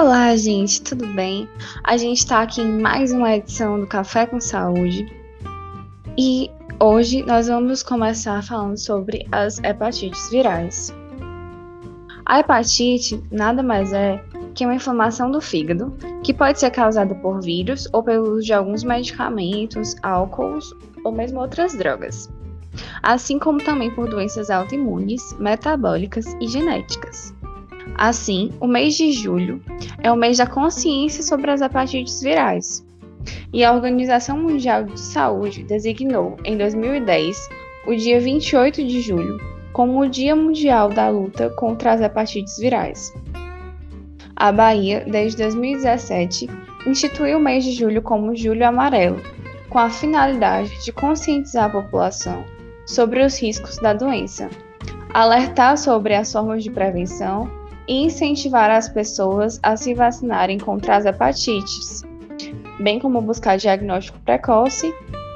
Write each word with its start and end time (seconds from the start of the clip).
Olá, 0.00 0.36
gente, 0.36 0.80
tudo 0.80 1.08
bem? 1.08 1.48
A 1.82 1.96
gente 1.96 2.18
está 2.18 2.40
aqui 2.40 2.60
em 2.60 2.80
mais 2.80 3.10
uma 3.10 3.34
edição 3.34 3.80
do 3.80 3.86
Café 3.88 4.26
com 4.26 4.40
Saúde 4.40 5.12
e 6.16 6.48
hoje 6.78 7.24
nós 7.24 7.48
vamos 7.48 7.82
começar 7.82 8.40
falando 8.44 8.78
sobre 8.78 9.26
as 9.32 9.58
hepatites 9.58 10.30
virais. 10.30 10.94
A 12.24 12.38
hepatite 12.38 13.20
nada 13.32 13.60
mais 13.60 13.92
é 13.92 14.22
que 14.54 14.64
uma 14.64 14.76
inflamação 14.76 15.32
do 15.32 15.40
fígado 15.40 15.92
que 16.22 16.32
pode 16.32 16.60
ser 16.60 16.70
causada 16.70 17.16
por 17.16 17.40
vírus 17.40 17.88
ou 17.92 18.00
pelo 18.00 18.34
uso 18.34 18.46
de 18.46 18.52
alguns 18.52 18.84
medicamentos, 18.84 19.96
álcools 20.00 20.72
ou 21.02 21.10
mesmo 21.10 21.40
outras 21.40 21.76
drogas, 21.76 22.30
assim 23.02 23.36
como 23.36 23.58
também 23.58 23.92
por 23.92 24.08
doenças 24.08 24.48
autoimunes, 24.48 25.36
metabólicas 25.40 26.24
e 26.40 26.46
genéticas. 26.46 27.36
Assim, 27.98 28.52
o 28.60 28.68
mês 28.68 28.94
de 28.94 29.10
julho 29.10 29.60
é 30.00 30.12
o 30.12 30.16
mês 30.16 30.38
da 30.38 30.46
consciência 30.46 31.20
sobre 31.20 31.50
as 31.50 31.60
hepatites 31.60 32.20
virais. 32.20 32.86
E 33.52 33.64
a 33.64 33.72
Organização 33.72 34.38
Mundial 34.38 34.84
de 34.84 35.00
Saúde 35.00 35.64
designou, 35.64 36.36
em 36.44 36.56
2010, 36.56 37.36
o 37.88 37.96
dia 37.96 38.20
28 38.20 38.86
de 38.86 39.00
julho 39.00 39.36
como 39.72 40.00
o 40.00 40.08
Dia 40.08 40.36
Mundial 40.36 40.90
da 40.90 41.08
Luta 41.08 41.50
contra 41.50 41.92
as 41.92 42.00
Hepatites 42.00 42.56
Virais. 42.58 43.12
A 44.36 44.52
Bahia, 44.52 45.04
desde 45.04 45.38
2017, 45.38 46.48
instituiu 46.86 47.38
o 47.38 47.40
mês 47.40 47.64
de 47.64 47.72
julho 47.72 48.00
como 48.00 48.36
Julho 48.36 48.64
Amarelo, 48.64 49.20
com 49.68 49.78
a 49.78 49.90
finalidade 49.90 50.70
de 50.84 50.92
conscientizar 50.92 51.64
a 51.64 51.82
população 51.82 52.44
sobre 52.86 53.24
os 53.24 53.40
riscos 53.40 53.76
da 53.78 53.92
doença, 53.92 54.48
alertar 55.12 55.76
sobre 55.76 56.14
as 56.14 56.32
formas 56.32 56.62
de 56.62 56.70
prevenção 56.70 57.57
incentivar 57.88 58.70
as 58.70 58.88
pessoas 58.88 59.58
a 59.62 59.76
se 59.76 59.94
vacinarem 59.94 60.58
contra 60.58 60.96
as 60.96 61.06
hepatites, 61.06 62.02
bem 62.80 62.98
como 62.98 63.20
buscar 63.22 63.56
diagnóstico 63.56 64.18
precoce 64.20 64.94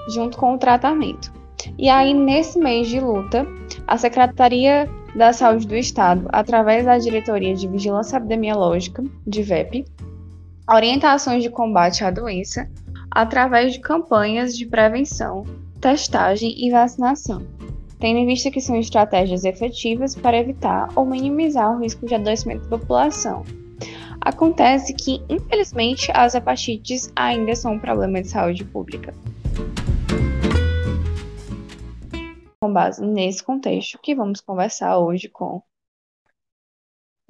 junto 0.09 0.36
com 0.36 0.55
o 0.55 0.59
tratamento. 0.59 1.33
E 1.78 1.89
aí, 1.89 2.12
nesse 2.12 2.59
mês 2.59 2.89
de 2.89 3.00
luta, 3.00 3.47
a 3.86 3.97
Secretaria 3.97 4.89
da 5.14 5.33
Saúde 5.33 5.67
do 5.67 5.77
Estado, 5.77 6.28
através 6.33 6.84
da 6.84 6.98
Diretoria 6.98 7.55
de 7.55 7.69
Vigilância 7.69 8.17
Epidemiológica, 8.17 9.03
de 9.27 9.42
VEP, 9.42 9.84
orientações 10.69 11.42
de 11.42 11.50
combate 11.50 12.05
à 12.05 12.11
doença 12.11 12.69
através 13.11 13.75
de 13.75 13.81
campanhas 13.81 14.56
de 14.56 14.66
prevenção, 14.66 15.44
testagem 15.81 16.55
e 16.56 16.70
vacinação 16.70 17.42
tendo 18.03 18.19
em 18.19 18.27
vista 18.27 18.50
que 18.50 18.61
são 18.61 18.75
estratégias 18.75 19.45
efetivas 19.45 20.17
para 20.17 20.36
evitar 20.36 20.89
ou 20.97 21.06
minimizar 21.06 21.72
o 21.72 21.81
risco 21.81 22.05
de 22.05 22.17
adoecimento 22.17 22.67
da 22.67 22.77
população. 22.77 23.44
Acontece 24.20 24.92
que, 24.92 25.22
infelizmente, 25.28 26.11
as 26.12 26.34
hepatites 26.34 27.12
ainda 27.14 27.55
são 27.55 27.75
um 27.75 27.78
problema 27.78 28.20
de 28.20 28.27
saúde 28.27 28.64
pública. 28.64 29.14
Com 32.61 32.72
base 32.72 33.00
nesse 33.06 33.41
contexto, 33.41 34.00
que 34.00 34.16
vamos 34.16 34.41
conversar 34.41 34.98
hoje 34.98 35.28
com 35.28 35.62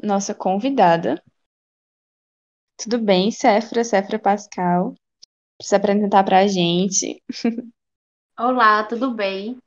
nossa 0.03 0.34
convidada. 0.34 1.23
Tudo 2.79 2.98
bem, 2.98 3.31
Cefra, 3.31 3.84
Cefra 3.84 4.19
Pascal? 4.19 4.95
Precisa 5.59 5.77
apresentar 5.77 6.25
para 6.25 6.39
a 6.39 6.47
gente. 6.47 7.23
Olá, 8.39 8.84
tudo 8.84 9.12
bem? 9.12 9.61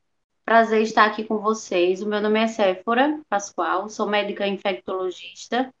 Prazer 0.46 0.80
estar 0.82 1.06
aqui 1.06 1.24
com 1.24 1.38
vocês. 1.38 2.00
O 2.00 2.06
meu 2.06 2.20
nome 2.20 2.38
é 2.38 2.46
Séfora 2.46 3.20
Pascoal, 3.28 3.88
sou 3.88 4.06
médica 4.06 4.46
infectologista. 4.46 5.74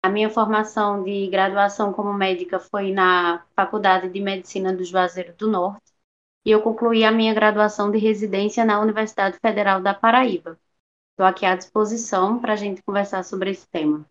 A 0.00 0.08
minha 0.08 0.30
formação 0.30 1.02
de 1.02 1.26
graduação 1.26 1.92
como 1.92 2.12
médica 2.12 2.60
foi 2.60 2.92
na 2.92 3.44
Faculdade 3.56 4.08
de 4.08 4.20
Medicina 4.20 4.72
do 4.72 4.84
Juazeiro 4.84 5.34
do 5.34 5.50
Norte 5.50 5.82
e 6.44 6.52
eu 6.52 6.62
concluí 6.62 7.04
a 7.04 7.10
minha 7.10 7.34
graduação 7.34 7.90
de 7.90 7.98
residência 7.98 8.64
na 8.64 8.80
Universidade 8.80 9.36
Federal 9.40 9.82
da 9.82 9.92
Paraíba. 9.92 10.56
Estou 11.10 11.26
aqui 11.26 11.44
à 11.44 11.56
disposição 11.56 12.38
para 12.38 12.52
a 12.52 12.56
gente 12.56 12.84
conversar 12.84 13.24
sobre 13.24 13.50
esse 13.50 13.66
tema. 13.66 14.08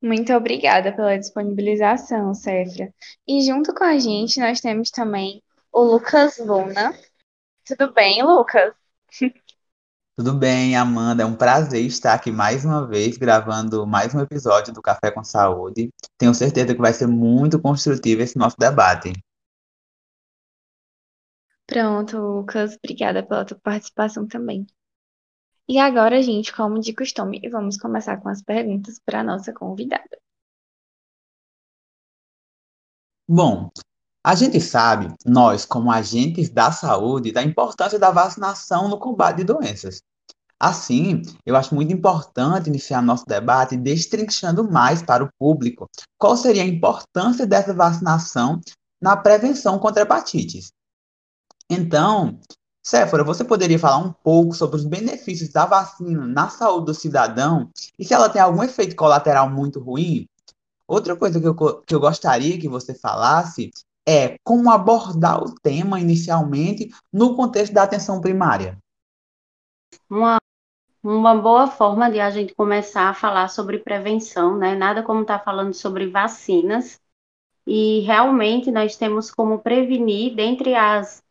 Muito 0.00 0.32
obrigada 0.32 0.96
pela 0.96 1.18
disponibilização, 1.18 2.32
Cefra. 2.32 2.90
E 3.26 3.42
junto 3.42 3.74
com 3.74 3.84
a 3.84 3.98
gente 3.98 4.40
nós 4.40 4.62
temos 4.62 4.90
também 4.90 5.42
o 5.70 5.82
Lucas 5.82 6.38
Luna, 6.38 6.94
tudo 7.68 7.92
bem, 7.92 8.22
Lucas? 8.22 8.74
Tudo 10.16 10.34
bem, 10.34 10.74
Amanda. 10.76 11.22
É 11.22 11.26
um 11.26 11.36
prazer 11.36 11.84
estar 11.84 12.14
aqui 12.14 12.30
mais 12.32 12.64
uma 12.64 12.86
vez 12.86 13.16
gravando 13.16 13.86
mais 13.86 14.14
um 14.14 14.20
episódio 14.20 14.72
do 14.72 14.82
Café 14.82 15.10
com 15.10 15.22
Saúde. 15.22 15.90
Tenho 16.16 16.34
certeza 16.34 16.74
que 16.74 16.80
vai 16.80 16.92
ser 16.92 17.06
muito 17.06 17.60
construtivo 17.60 18.22
esse 18.22 18.36
nosso 18.36 18.56
debate. 18.58 19.12
Pronto, 21.66 22.18
Lucas. 22.18 22.76
Obrigada 22.82 23.22
pela 23.22 23.44
tua 23.44 23.58
participação 23.58 24.26
também. 24.26 24.66
E 25.68 25.78
agora, 25.78 26.22
gente, 26.22 26.52
como 26.52 26.80
de 26.80 26.94
costume, 26.94 27.40
vamos 27.50 27.76
começar 27.76 28.16
com 28.16 28.30
as 28.30 28.42
perguntas 28.42 28.98
para 28.98 29.20
a 29.20 29.24
nossa 29.24 29.52
convidada. 29.52 30.18
Bom, 33.28 33.70
a 34.24 34.34
gente 34.34 34.60
sabe, 34.60 35.14
nós, 35.24 35.64
como 35.64 35.90
agentes 35.90 36.50
da 36.50 36.70
saúde, 36.72 37.32
da 37.32 37.42
importância 37.42 37.98
da 37.98 38.10
vacinação 38.10 38.88
no 38.88 38.98
combate 38.98 39.38
de 39.38 39.44
doenças. 39.44 40.02
Assim, 40.60 41.22
eu 41.46 41.54
acho 41.54 41.74
muito 41.74 41.92
importante 41.92 42.68
iniciar 42.68 43.00
nosso 43.00 43.24
debate 43.24 43.76
destrinchando 43.76 44.68
mais 44.68 45.00
para 45.00 45.22
o 45.22 45.30
público 45.38 45.88
qual 46.18 46.36
seria 46.36 46.64
a 46.64 46.66
importância 46.66 47.46
dessa 47.46 47.72
vacinação 47.72 48.60
na 49.00 49.16
prevenção 49.16 49.78
contra 49.78 50.02
hepatites. 50.02 50.72
Então, 51.70 52.40
Séfora, 52.82 53.22
você 53.22 53.44
poderia 53.44 53.78
falar 53.78 53.98
um 53.98 54.12
pouco 54.12 54.54
sobre 54.54 54.76
os 54.76 54.84
benefícios 54.84 55.50
da 55.50 55.66
vacina 55.66 56.26
na 56.26 56.48
saúde 56.48 56.86
do 56.86 56.94
cidadão 56.94 57.70
e 57.98 58.04
se 58.04 58.14
ela 58.14 58.30
tem 58.30 58.40
algum 58.40 58.62
efeito 58.62 58.96
colateral 58.96 59.50
muito 59.50 59.78
ruim? 59.78 60.26
Outra 60.86 61.14
coisa 61.14 61.38
que 61.38 61.46
eu, 61.46 61.54
que 61.82 61.94
eu 61.94 62.00
gostaria 62.00 62.58
que 62.58 62.66
você 62.66 62.94
falasse 62.94 63.70
é 64.08 64.38
como 64.42 64.70
abordar 64.70 65.38
o 65.44 65.54
tema 65.54 66.00
inicialmente 66.00 66.88
no 67.12 67.36
contexto 67.36 67.74
da 67.74 67.82
atenção 67.82 68.22
primária. 68.22 68.78
Uma, 70.08 70.38
uma 71.02 71.34
boa 71.34 71.66
forma 71.66 72.10
de 72.10 72.18
a 72.18 72.30
gente 72.30 72.54
começar 72.54 73.10
a 73.10 73.14
falar 73.14 73.48
sobre 73.48 73.80
prevenção, 73.80 74.56
né? 74.56 74.74
Nada 74.74 75.02
como 75.02 75.20
estar 75.20 75.40
tá 75.40 75.44
falando 75.44 75.74
sobre 75.74 76.06
vacinas. 76.06 76.98
E 77.66 78.00
realmente 78.00 78.70
nós 78.70 78.96
temos 78.96 79.30
como 79.30 79.58
prevenir, 79.58 80.34
dentre 80.34 80.74
as, 80.74 81.22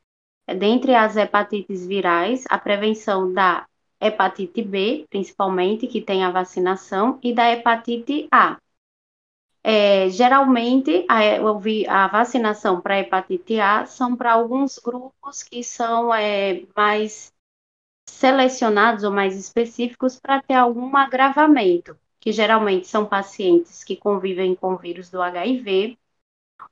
dentre 0.48 0.94
as 0.94 1.18
hepatites 1.18 1.84
virais, 1.84 2.44
a 2.48 2.60
prevenção 2.60 3.34
da 3.34 3.66
hepatite 4.00 4.62
B, 4.62 5.08
principalmente, 5.10 5.88
que 5.88 6.00
tem 6.00 6.24
a 6.24 6.30
vacinação, 6.30 7.18
e 7.24 7.34
da 7.34 7.52
hepatite 7.52 8.28
A, 8.32 8.58
é, 9.64 10.10
geralmente, 10.10 11.06
a, 11.10 12.04
a 12.06 12.08
vacinação 12.08 12.82
para 12.82 13.00
hepatite 13.00 13.60
A 13.60 13.86
são 13.86 14.16
para 14.16 14.34
alguns 14.34 14.80
grupos 14.80 15.44
que 15.44 15.64
são 15.64 16.14
é, 16.14 16.64
mais 16.76 17.34
selecionados 18.10 19.04
ou 19.04 19.12
mais 19.12 19.36
específicos 19.38 20.20
para 20.20 20.42
ter 20.42 20.56
algum 20.56 20.96
agravamento, 20.98 21.98
que 22.20 22.32
geralmente 22.32 22.88
são 22.88 23.06
pacientes 23.06 23.84
que 23.84 23.96
convivem 23.96 24.56
com 24.56 24.78
vírus 24.78 25.10
do 25.10 25.22
HIV, 25.22 25.98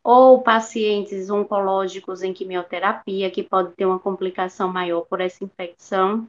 ou 0.04 0.44
pacientes 0.44 1.30
oncológicos 1.30 2.24
em 2.24 2.34
quimioterapia, 2.34 3.32
que 3.32 3.44
pode 3.44 3.74
ter 3.76 3.86
uma 3.86 4.00
complicação 4.00 4.72
maior 4.72 5.02
por 5.04 5.22
essa 5.22 5.44
infecção, 5.44 6.28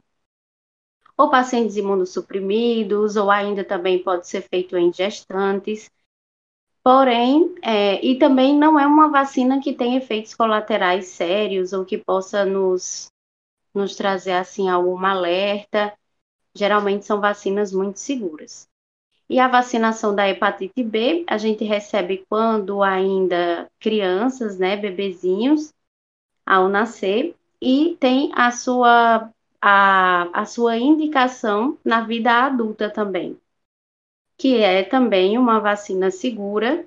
ou 1.17 1.29
pacientes 1.29 1.75
imunossuprimidos, 1.77 3.15
ou 3.17 3.29
ainda 3.29 3.63
também 3.63 4.01
pode 4.01 4.27
ser 4.27 4.41
feito 4.41 4.77
em 4.77 4.91
gestantes. 4.93 5.91
Porém, 6.87 7.53
é, 7.61 8.01
e 8.01 8.17
também 8.17 8.57
não 8.57 8.79
é 8.79 8.87
uma 8.87 9.09
vacina 9.09 9.59
que 9.59 9.73
tem 9.73 9.97
efeitos 9.97 10.33
colaterais 10.33 11.07
sérios 11.07 11.73
ou 11.73 11.83
que 11.83 11.97
possa 11.97 12.45
nos, 12.45 13.11
nos 13.75 13.93
trazer 13.93 14.31
assim 14.31 14.69
algum 14.69 15.05
alerta. 15.05 15.93
Geralmente 16.55 17.05
são 17.05 17.19
vacinas 17.19 17.73
muito 17.73 17.99
seguras. 17.99 18.69
E 19.29 19.37
a 19.37 19.49
vacinação 19.49 20.15
da 20.15 20.29
hepatite 20.29 20.81
B, 20.81 21.25
a 21.27 21.37
gente 21.37 21.65
recebe 21.65 22.23
quando 22.29 22.81
ainda 22.81 23.69
crianças, 23.81 24.57
né, 24.57 24.77
bebezinhos, 24.77 25.73
ao 26.45 26.69
nascer, 26.69 27.35
e 27.61 27.97
tem 27.99 28.31
a 28.33 28.49
sua, 28.49 29.29
a, 29.61 30.29
a 30.31 30.45
sua 30.45 30.77
indicação 30.77 31.77
na 31.83 31.99
vida 31.99 32.31
adulta 32.31 32.89
também 32.89 33.37
que 34.37 34.57
é 34.61 34.83
também 34.83 35.37
uma 35.37 35.59
vacina 35.59 36.11
segura, 36.11 36.85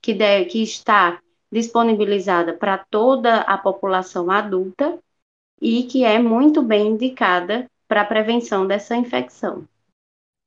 que, 0.00 0.14
deve, 0.14 0.46
que 0.46 0.62
está 0.62 1.20
disponibilizada 1.52 2.54
para 2.54 2.78
toda 2.78 3.40
a 3.42 3.58
população 3.58 4.30
adulta 4.30 4.98
e 5.60 5.84
que 5.84 6.04
é 6.04 6.18
muito 6.18 6.62
bem 6.62 6.88
indicada 6.88 7.70
para 7.88 8.02
a 8.02 8.04
prevenção 8.04 8.66
dessa 8.66 8.96
infecção. 8.96 9.66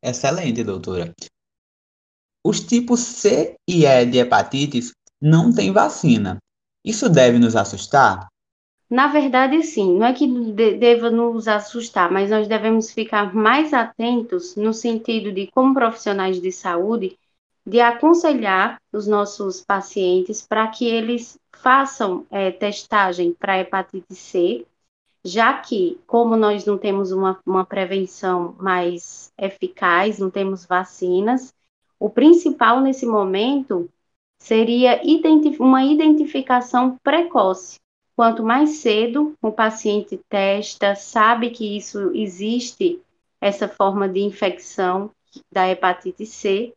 Excelente, 0.04 0.63
doutora. 0.63 1.13
os 2.46 2.60
tipos 2.62 3.02
C 3.02 3.56
e 3.68 3.86
E 3.86 4.06
de 4.06 4.18
hepatites 4.18 4.92
não 5.22 5.54
têm 5.54 5.72
vacina. 5.72 6.38
Isso 6.86 7.10
deve 7.10 7.38
nos 7.38 7.56
assustar? 7.56 8.28
Na 8.90 9.08
verdade, 9.08 9.62
sim, 9.62 10.00
não 10.00 10.08
é 10.08 10.14
que 10.14 10.26
deva 10.80 11.12
nos 11.12 11.48
assustar, 11.48 12.12
mas 12.12 12.32
nós 12.32 12.48
devemos 12.48 12.92
ficar 12.92 13.36
mais 13.36 13.72
atentos 13.72 14.56
no 14.56 14.74
sentido 14.74 15.32
de, 15.32 15.46
como 15.52 15.76
profissionais 15.76 16.42
de 16.42 16.52
saúde, 16.52 17.16
de 17.64 17.80
aconselhar 17.80 18.82
os 18.92 19.06
nossos 19.06 19.62
pacientes 19.62 20.42
para 20.46 20.68
que 20.70 20.88
eles 20.88 21.38
façam 21.56 22.26
é, 22.32 22.50
testagem 22.50 23.32
para 23.32 23.60
hepatite 23.60 24.16
C, 24.16 24.66
já 25.24 25.54
que, 25.54 26.00
como 26.08 26.36
nós 26.36 26.66
não 26.66 26.76
temos 26.76 27.12
uma, 27.12 27.40
uma 27.46 27.64
prevenção 27.64 28.56
mais 28.58 29.32
eficaz, 29.38 30.18
não 30.18 30.32
temos 30.32 30.66
vacinas, 30.66 31.54
o 32.00 32.10
principal 32.10 32.82
nesse 32.82 33.06
momento 33.06 33.88
seria 34.40 35.00
uma 35.60 35.84
identificação 35.84 36.98
precoce 37.04 37.78
Quanto 38.19 38.44
mais 38.44 38.71
cedo 38.80 39.33
o 39.42 39.50
paciente 39.50 40.19
testa, 40.27 40.94
sabe 40.94 41.51
que 41.51 41.77
isso 41.77 42.12
existe, 42.13 43.01
essa 43.39 43.66
forma 43.69 44.10
de 44.10 44.19
infecção 44.19 45.10
da 45.50 45.69
hepatite 45.69 46.25
C, 46.25 46.74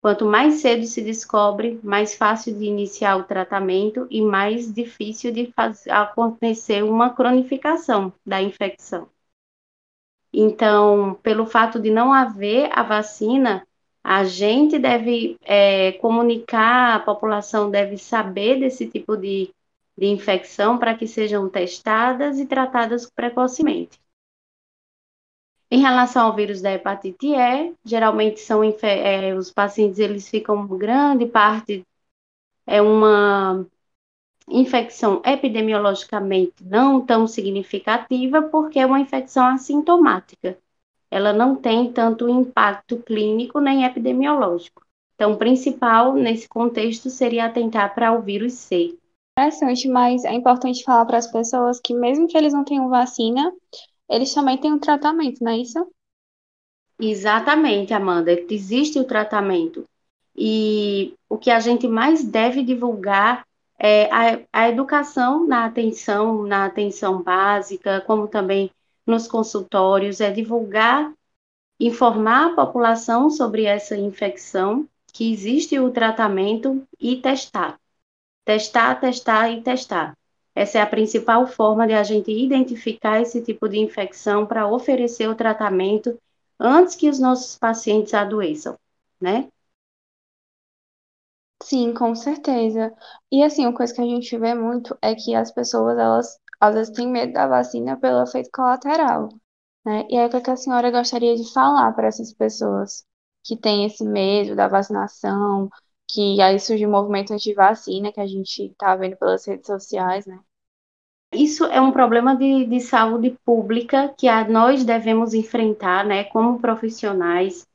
quanto 0.00 0.24
mais 0.24 0.60
cedo 0.60 0.86
se 0.86 1.02
descobre, 1.02 1.80
mais 1.82 2.14
fácil 2.14 2.56
de 2.56 2.66
iniciar 2.66 3.16
o 3.16 3.24
tratamento 3.24 4.06
e 4.08 4.22
mais 4.22 4.72
difícil 4.72 5.32
de 5.32 5.52
fazer, 5.56 5.90
acontecer 5.90 6.84
uma 6.84 7.10
cronificação 7.10 8.12
da 8.24 8.40
infecção. 8.40 9.08
Então, 10.32 11.18
pelo 11.20 11.46
fato 11.46 11.80
de 11.80 11.90
não 11.90 12.12
haver 12.12 12.70
a 12.72 12.84
vacina, 12.84 13.66
a 14.04 14.22
gente 14.22 14.78
deve 14.78 15.36
é, 15.42 15.90
comunicar, 15.94 16.94
a 16.94 17.00
população 17.00 17.72
deve 17.72 17.98
saber 17.98 18.60
desse 18.60 18.86
tipo 18.86 19.16
de 19.16 19.52
de 19.96 20.06
infecção 20.06 20.78
para 20.78 20.94
que 20.94 21.06
sejam 21.06 21.48
testadas 21.48 22.38
e 22.38 22.46
tratadas 22.46 23.10
precocemente. 23.10 23.98
Em 25.70 25.80
relação 25.80 26.26
ao 26.26 26.36
vírus 26.36 26.60
da 26.62 26.72
hepatite 26.72 27.34
E, 27.34 27.74
geralmente 27.84 28.40
são 28.40 28.62
é, 28.82 29.34
os 29.34 29.50
pacientes 29.52 29.98
eles 29.98 30.28
ficam 30.28 30.66
grande 30.66 31.26
parte 31.26 31.84
é 32.66 32.80
uma 32.82 33.66
infecção 34.48 35.22
epidemiologicamente 35.24 36.54
não 36.64 37.04
tão 37.04 37.26
significativa, 37.26 38.42
porque 38.42 38.78
é 38.78 38.86
uma 38.86 39.00
infecção 39.00 39.46
assintomática. 39.46 40.58
Ela 41.10 41.32
não 41.32 41.56
tem 41.56 41.92
tanto 41.92 42.28
impacto 42.28 42.98
clínico 42.98 43.60
nem 43.60 43.84
epidemiológico. 43.84 44.84
Então, 45.14 45.32
o 45.32 45.36
principal 45.36 46.14
nesse 46.14 46.48
contexto 46.48 47.08
seria 47.10 47.46
atentar 47.46 47.94
para 47.94 48.12
o 48.12 48.22
vírus 48.22 48.54
C 48.54 48.96
interessante, 49.38 49.86
mas 49.86 50.24
é 50.24 50.32
importante 50.32 50.82
falar 50.82 51.04
para 51.04 51.18
as 51.18 51.30
pessoas 51.30 51.78
que 51.78 51.92
mesmo 51.92 52.26
que 52.26 52.36
eles 52.38 52.54
não 52.54 52.64
tenham 52.64 52.88
vacina, 52.88 53.52
eles 54.08 54.32
também 54.32 54.56
têm 54.56 54.72
um 54.72 54.78
tratamento, 54.78 55.44
não 55.44 55.52
é 55.52 55.58
isso? 55.58 55.86
Exatamente, 56.98 57.92
Amanda. 57.92 58.32
Existe 58.50 58.98
o 58.98 59.04
tratamento. 59.04 59.84
E 60.34 61.12
o 61.28 61.36
que 61.36 61.50
a 61.50 61.60
gente 61.60 61.86
mais 61.86 62.24
deve 62.24 62.62
divulgar 62.62 63.46
é 63.78 64.08
a, 64.10 64.40
a 64.50 64.68
educação 64.70 65.46
na 65.46 65.66
atenção, 65.66 66.44
na 66.44 66.64
atenção 66.64 67.22
básica, 67.22 68.02
como 68.06 68.26
também 68.26 68.70
nos 69.06 69.28
consultórios, 69.28 70.22
é 70.22 70.30
divulgar, 70.30 71.12
informar 71.78 72.46
a 72.46 72.54
população 72.54 73.28
sobre 73.28 73.64
essa 73.64 73.96
infecção, 73.96 74.88
que 75.12 75.30
existe 75.30 75.78
o 75.78 75.90
tratamento 75.90 76.82
e 76.98 77.16
testar. 77.16 77.78
Testar, 78.46 78.98
testar 78.98 79.50
e 79.50 79.62
testar. 79.62 80.16
Essa 80.54 80.78
é 80.78 80.80
a 80.82 80.86
principal 80.86 81.46
forma 81.46 81.86
de 81.86 81.92
a 81.92 82.02
gente 82.02 82.30
identificar 82.30 83.20
esse 83.20 83.42
tipo 83.42 83.68
de 83.68 83.78
infecção 83.78 84.46
para 84.46 84.66
oferecer 84.66 85.28
o 85.28 85.34
tratamento 85.34 86.18
antes 86.58 86.94
que 86.94 87.10
os 87.10 87.18
nossos 87.18 87.58
pacientes 87.58 88.14
adoeçam, 88.14 88.78
né? 89.20 89.48
Sim, 91.62 91.92
com 91.94 92.14
certeza. 92.14 92.94
E 93.32 93.42
assim, 93.42 93.66
uma 93.66 93.74
coisa 93.74 93.94
que 93.94 94.00
a 94.00 94.04
gente 94.04 94.36
vê 94.38 94.54
muito 94.54 94.96
é 95.02 95.14
que 95.14 95.34
as 95.34 95.50
pessoas, 95.52 95.98
elas 95.98 96.38
às 96.60 96.74
vezes 96.74 96.94
têm 96.94 97.08
medo 97.08 97.32
da 97.32 97.46
vacina 97.46 97.96
pelo 97.98 98.22
efeito 98.22 98.50
colateral, 98.52 99.28
né? 99.84 100.06
E 100.10 100.18
aí, 100.18 100.26
o 100.26 100.42
que 100.42 100.50
a 100.50 100.56
senhora 100.56 100.90
gostaria 100.90 101.36
de 101.36 101.52
falar 101.52 101.92
para 101.94 102.08
essas 102.08 102.32
pessoas 102.34 103.04
que 103.44 103.56
têm 103.56 103.86
esse 103.86 104.04
medo 104.04 104.56
da 104.56 104.68
vacinação, 104.68 105.70
que 106.08 106.40
aí 106.40 106.58
surge 106.60 106.86
o 106.86 106.90
movimento 106.90 107.32
anti-vacina 107.32 108.12
que 108.12 108.20
a 108.20 108.26
gente 108.26 108.66
está 108.66 108.94
vendo 108.96 109.16
pelas 109.16 109.44
redes 109.46 109.66
sociais, 109.66 110.26
né? 110.26 110.38
Isso 111.32 111.64
é 111.66 111.80
um 111.80 111.92
problema 111.92 112.34
de, 112.36 112.64
de 112.66 112.80
saúde 112.80 113.36
pública 113.44 114.14
que 114.16 114.28
a, 114.28 114.48
nós 114.48 114.84
devemos 114.84 115.34
enfrentar, 115.34 116.04
né, 116.04 116.24
como 116.24 116.60
profissionais. 116.60 117.66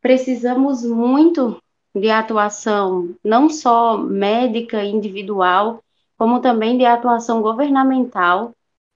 Precisamos 0.00 0.84
muito 0.84 1.60
de 1.94 2.10
atuação, 2.10 3.14
não 3.24 3.48
só 3.48 3.96
médica 3.96 4.84
individual, 4.84 5.82
como 6.16 6.40
também 6.40 6.76
de 6.76 6.84
atuação 6.84 7.40
governamental, 7.40 8.52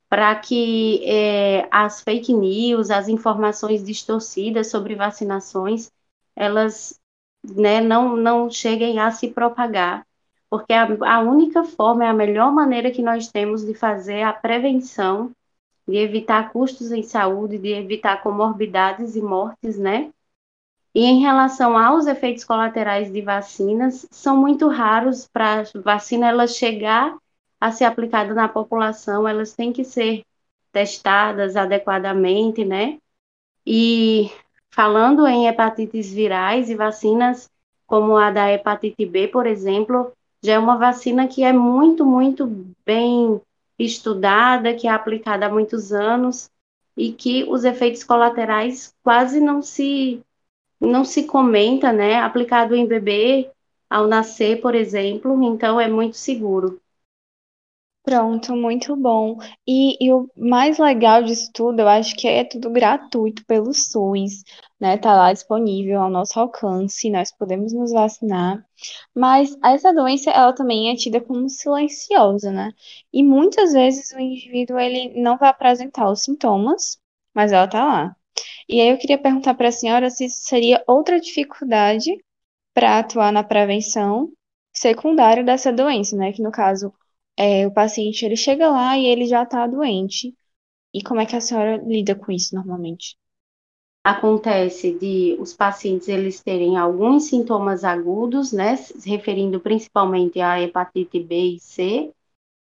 para 0.08 0.34
que 0.34 1.02
é, 1.06 1.66
as 1.70 2.02
fake 2.02 2.34
news, 2.34 2.90
as 2.90 3.08
informações 3.08 3.82
distorcidas 3.82 4.70
sobre 4.70 4.94
vacinações, 4.94 5.90
elas 6.36 7.00
né, 7.42 7.80
não, 7.80 8.16
não 8.16 8.50
cheguem 8.50 8.98
a 8.98 9.10
se 9.10 9.28
propagar, 9.28 10.06
porque 10.48 10.72
a, 10.72 10.86
a 11.06 11.20
única 11.20 11.64
forma, 11.64 12.04
é 12.04 12.08
a 12.08 12.14
melhor 12.14 12.52
maneira 12.52 12.90
que 12.90 13.02
nós 13.02 13.28
temos 13.28 13.64
de 13.64 13.74
fazer 13.74 14.22
a 14.22 14.32
prevenção, 14.32 15.32
de 15.86 15.96
evitar 15.96 16.52
custos 16.52 16.92
em 16.92 17.02
saúde, 17.02 17.58
de 17.58 17.68
evitar 17.68 18.22
comorbidades 18.22 19.16
e 19.16 19.22
mortes, 19.22 19.76
né? 19.76 20.10
E 20.94 21.04
em 21.04 21.20
relação 21.20 21.76
aos 21.76 22.06
efeitos 22.06 22.44
colaterais 22.44 23.10
de 23.10 23.22
vacinas, 23.22 24.06
são 24.10 24.36
muito 24.36 24.68
raros 24.68 25.26
para 25.26 25.62
a 25.62 25.80
vacina 25.80 26.28
ela 26.28 26.46
chegar 26.46 27.16
a 27.58 27.72
ser 27.72 27.84
aplicada 27.84 28.34
na 28.34 28.48
população, 28.48 29.26
elas 29.26 29.54
têm 29.54 29.72
que 29.72 29.84
ser 29.84 30.22
testadas 30.70 31.56
adequadamente, 31.56 32.64
né? 32.64 32.98
E 33.66 34.30
Falando 34.74 35.26
em 35.26 35.46
hepatites 35.46 36.10
virais 36.10 36.70
e 36.70 36.74
vacinas 36.74 37.50
como 37.86 38.16
a 38.16 38.30
da 38.30 38.50
hepatite 38.50 39.04
B, 39.04 39.28
por 39.28 39.46
exemplo, 39.46 40.12
já 40.42 40.54
é 40.54 40.58
uma 40.58 40.78
vacina 40.78 41.28
que 41.28 41.44
é 41.44 41.52
muito, 41.52 42.06
muito 42.06 42.46
bem 42.84 43.38
estudada, 43.78 44.74
que 44.74 44.88
é 44.88 44.90
aplicada 44.90 45.46
há 45.46 45.50
muitos 45.50 45.92
anos 45.92 46.48
e 46.96 47.12
que 47.12 47.44
os 47.44 47.64
efeitos 47.64 48.02
colaterais 48.02 48.94
quase 49.02 49.40
não 49.40 49.60
se 49.60 50.20
não 50.80 51.04
se 51.04 51.24
comenta, 51.24 51.92
né? 51.92 52.16
Aplicado 52.16 52.74
em 52.74 52.86
bebê 52.86 53.50
ao 53.88 54.08
nascer, 54.08 54.60
por 54.60 54.74
exemplo, 54.74 55.40
então 55.44 55.80
é 55.80 55.86
muito 55.86 56.16
seguro. 56.16 56.80
Pronto, 58.04 58.56
muito 58.56 58.96
bom. 58.96 59.38
E, 59.66 59.96
e 60.04 60.12
o 60.12 60.28
mais 60.36 60.78
legal 60.78 61.22
disso 61.22 61.50
tudo, 61.54 61.80
eu 61.80 61.88
acho 61.88 62.16
que 62.16 62.26
é 62.26 62.42
tudo 62.44 62.68
gratuito 62.70 63.44
pelo 63.46 63.72
SUS, 63.72 64.42
né? 64.80 64.98
Tá 64.98 65.14
lá 65.14 65.32
disponível 65.32 66.00
ao 66.02 66.10
nosso 66.10 66.38
alcance, 66.40 67.08
nós 67.10 67.30
podemos 67.32 67.72
nos 67.72 67.92
vacinar. 67.92 68.64
Mas 69.14 69.56
essa 69.64 69.92
doença, 69.94 70.30
ela 70.32 70.52
também 70.52 70.90
é 70.90 70.96
tida 70.96 71.20
como 71.20 71.48
silenciosa, 71.48 72.50
né? 72.50 72.72
E 73.12 73.22
muitas 73.22 73.72
vezes 73.72 74.10
o 74.12 74.18
indivíduo, 74.18 74.78
ele 74.80 75.20
não 75.22 75.38
vai 75.38 75.48
apresentar 75.50 76.10
os 76.10 76.22
sintomas, 76.24 76.98
mas 77.32 77.52
ela 77.52 77.68
tá 77.68 77.84
lá. 77.84 78.16
E 78.68 78.80
aí 78.80 78.88
eu 78.90 78.98
queria 78.98 79.18
perguntar 79.18 79.54
para 79.54 79.68
a 79.68 79.72
senhora 79.72 80.10
se 80.10 80.24
isso 80.26 80.42
seria 80.42 80.82
outra 80.88 81.20
dificuldade 81.20 82.12
para 82.74 82.98
atuar 83.00 83.32
na 83.32 83.44
prevenção 83.44 84.30
secundária 84.72 85.44
dessa 85.44 85.72
doença, 85.72 86.16
né? 86.16 86.32
Que 86.32 86.42
no 86.42 86.50
caso 86.52 86.92
é, 87.36 87.66
o 87.66 87.72
paciente 87.72 88.24
ele 88.24 88.36
chega 88.36 88.70
lá 88.70 88.96
e 88.98 89.06
ele 89.06 89.26
já 89.26 89.42
está 89.42 89.66
doente. 89.66 90.34
E 90.94 91.02
como 91.02 91.20
é 91.20 91.26
que 91.26 91.36
a 91.36 91.40
senhora 91.40 91.78
lida 91.78 92.14
com 92.14 92.32
isso 92.32 92.54
normalmente? 92.54 93.16
Acontece 94.04 94.98
de 94.98 95.36
os 95.40 95.54
pacientes 95.54 96.08
eles 96.08 96.40
terem 96.42 96.76
alguns 96.76 97.24
sintomas 97.24 97.84
agudos, 97.84 98.52
né, 98.52 98.76
se 98.76 99.08
referindo 99.08 99.60
principalmente 99.60 100.40
à 100.40 100.60
hepatite 100.60 101.20
B 101.20 101.54
e 101.54 101.60
C, 101.60 102.12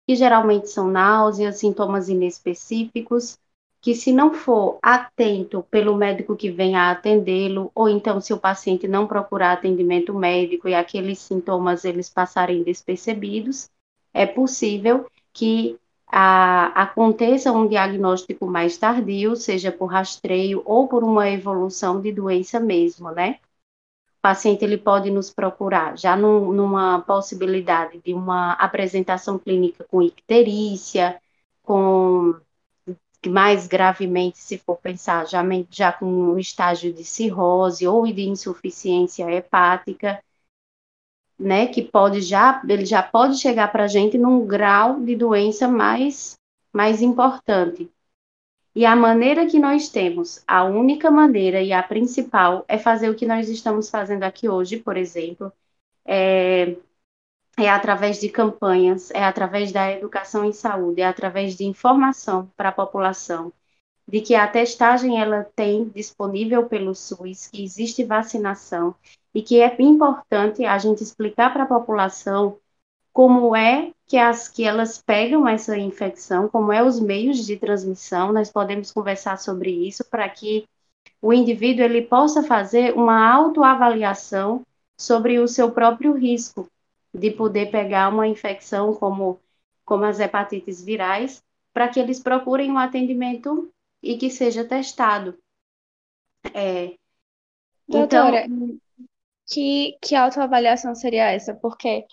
que 0.08 0.16
geralmente 0.16 0.70
são 0.70 0.90
náuseas, 0.90 1.60
sintomas 1.60 2.10
inespecíficos, 2.10 3.38
que 3.82 3.96
se 3.96 4.12
não 4.12 4.34
for 4.34 4.80
atento 4.82 5.64
pelo 5.70 5.96
médico 5.96 6.36
que 6.36 6.50
venha 6.52 6.92
atendê-lo, 6.92 7.72
ou 7.76 7.88
então 7.90 8.20
se 8.20 8.34
o 8.34 8.40
paciente 8.40 8.88
não 8.88 9.08
procurar 9.08 9.54
atendimento 9.54 10.14
médico 10.14 10.68
e 10.68 10.76
aqueles 10.76 11.20
sintomas 11.20 11.86
eles 11.86 12.10
passarem 12.10 12.64
despercebidos, 12.64 13.70
é 14.18 14.26
possível 14.26 15.06
que 15.32 15.78
a, 16.08 16.68
aconteça 16.82 17.52
um 17.52 17.68
diagnóstico 17.68 18.48
mais 18.48 18.76
tardio, 18.76 19.36
seja 19.36 19.72
por 19.72 19.88
rastreio 19.88 20.64
ou 20.66 20.88
por 20.88 21.04
uma 21.04 21.30
evolução 21.30 22.02
de 22.02 22.12
doença 22.12 22.60
mesmo, 22.60 23.12
né? 23.12 23.40
O 24.18 24.22
paciente 24.22 24.66
ele 24.66 24.78
pode 24.78 25.12
nos 25.12 25.30
procurar 25.30 25.98
já 25.98 26.16
num, 26.16 26.52
numa 26.52 27.02
possibilidade 27.02 28.00
de 28.04 28.14
uma 28.14 28.54
apresentação 28.54 29.38
clínica 29.38 29.86
com 29.90 30.02
icterícia, 30.02 31.22
com 31.62 32.36
mais 33.28 33.68
gravemente, 33.68 34.40
se 34.40 34.58
for 34.58 34.78
pensar, 34.78 35.28
já, 35.28 35.44
já 35.70 35.92
com 35.94 36.06
um 36.06 36.40
estágio 36.40 36.92
de 36.92 37.04
cirrose 37.04 37.86
ou 37.88 38.06
de 38.12 38.28
insuficiência 38.28 39.30
hepática, 39.32 40.24
né, 41.40 41.68
que 41.68 41.82
pode 41.82 42.22
já, 42.22 42.62
ele 42.68 42.86
já 42.86 43.04
pode 43.04 43.38
chegar 43.38 43.72
para 43.72 43.84
a 43.84 43.88
gente 43.88 44.18
num 44.18 44.46
grau 44.46 45.00
de 45.00 45.16
doença 45.16 45.68
mais, 45.68 46.36
mais 46.74 47.02
importante. 47.02 47.90
E 48.76 48.86
a 48.86 48.96
maneira 48.96 49.48
que 49.48 49.60
nós 49.60 49.90
temos, 49.90 50.44
a 50.48 50.64
única 50.64 51.10
maneira 51.10 51.62
e 51.62 51.74
a 51.74 51.82
principal, 51.82 52.64
é 52.68 52.78
fazer 52.78 53.10
o 53.10 53.16
que 53.16 53.26
nós 53.26 53.50
estamos 53.50 53.90
fazendo 53.90 54.24
aqui 54.24 54.48
hoje, 54.48 54.78
por 54.78 54.96
exemplo, 54.98 55.52
é, 56.06 56.76
é 57.58 57.70
através 57.70 58.20
de 58.20 58.30
campanhas, 58.30 59.10
é 59.12 59.24
através 59.24 59.72
da 59.72 59.92
educação 59.92 60.46
em 60.46 60.54
saúde, 60.54 61.02
é 61.02 61.06
através 61.06 61.56
de 61.56 61.66
informação 61.66 62.52
para 62.56 62.70
a 62.70 62.72
população, 62.72 63.52
de 64.08 64.22
que 64.22 64.36
a 64.36 64.48
testagem 64.48 65.20
ela 65.20 65.46
tem 65.56 65.90
disponível 65.90 66.68
pelo 66.68 66.96
SUS, 66.96 67.48
que 67.48 67.64
existe 67.64 68.04
vacinação 68.04 68.96
e 69.36 69.42
que 69.42 69.60
é 69.60 69.76
importante 69.80 70.66
a 70.66 70.78
gente 70.78 71.04
explicar 71.04 71.52
para 71.52 71.64
a 71.64 71.68
população 71.68 72.58
como 73.12 73.56
é 73.56 73.92
que 74.06 74.18
as 74.18 74.48
que 74.48 74.64
elas 74.64 75.02
pegam 75.02 75.48
essa 75.48 75.78
infecção, 75.78 76.48
como 76.48 76.72
é 76.72 76.82
os 76.84 77.00
meios 77.00 77.46
de 77.46 77.58
transmissão, 77.58 78.32
nós 78.32 78.50
podemos 78.50 78.92
conversar 78.92 79.38
sobre 79.38 79.72
isso 79.72 80.06
para 80.06 80.30
que 80.30 80.66
o 81.22 81.34
indivíduo 81.34 81.84
ele 81.84 82.04
possa 82.04 82.44
fazer 82.44 82.94
uma 82.96 83.30
autoavaliação 83.30 84.62
sobre 84.96 85.40
o 85.40 85.48
seu 85.48 85.72
próprio 85.72 86.14
risco 86.14 86.70
de 87.14 87.32
poder 87.32 87.72
pegar 87.72 88.10
uma 88.10 88.28
infecção 88.28 88.94
como, 88.94 89.40
como 89.84 90.06
as 90.06 90.20
hepatites 90.20 90.82
virais, 90.82 91.44
para 91.74 91.88
que 91.88 92.00
eles 92.00 92.20
procurem 92.20 92.72
um 92.72 92.78
atendimento 92.78 93.70
e 94.02 94.18
que 94.18 94.30
seja 94.30 94.66
testado. 94.66 95.38
É, 96.54 96.96
Doutora, 97.88 98.46
então, 98.46 98.78
que, 99.48 99.98
que 100.02 100.16
autoavaliação 100.16 100.96
seria 100.96 101.32
essa? 101.32 101.54
Porque 101.54 102.06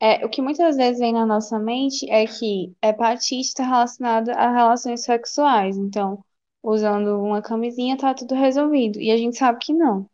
é, 0.00 0.24
o 0.24 0.28
que 0.28 0.42
muitas 0.42 0.76
vezes 0.76 1.00
vem 1.00 1.12
na 1.12 1.26
nossa 1.26 1.58
mente 1.58 2.10
é 2.10 2.26
que 2.26 2.74
hepatite 2.82 3.48
está 3.48 3.64
relacionada 3.64 4.32
a 4.34 4.52
relações 4.52 5.02
sexuais. 5.02 5.76
Então, 5.76 6.24
usando 6.62 7.20
uma 7.22 7.42
camisinha, 7.42 7.96
tá 7.96 8.14
tudo 8.14 8.34
resolvido. 8.34 9.00
E 9.00 9.10
a 9.10 9.16
gente 9.16 9.36
sabe 9.36 9.58
que 9.58 9.72
não 9.72 10.08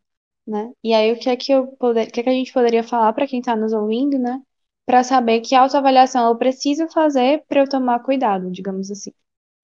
né? 0.48 0.72
E 0.82 0.94
aí, 0.94 1.12
o 1.12 1.18
que 1.18 1.28
é 1.28 1.36
que 1.36 1.52
eu 1.52 1.66
poder, 1.76 2.08
o 2.08 2.10
que 2.10 2.20
é 2.20 2.22
que 2.22 2.30
a 2.30 2.32
gente 2.32 2.52
poderia 2.52 2.82
falar 2.82 3.12
para 3.12 3.26
quem 3.26 3.40
está 3.40 3.54
nos 3.54 3.74
ouvindo, 3.74 4.18
né? 4.18 4.40
Para 4.86 5.04
saber 5.04 5.42
que 5.42 5.54
autoavaliação 5.54 6.26
eu 6.26 6.36
preciso 6.38 6.88
fazer 6.88 7.44
para 7.46 7.60
eu 7.60 7.68
tomar 7.68 8.00
cuidado, 8.00 8.50
digamos 8.50 8.90
assim. 8.90 9.12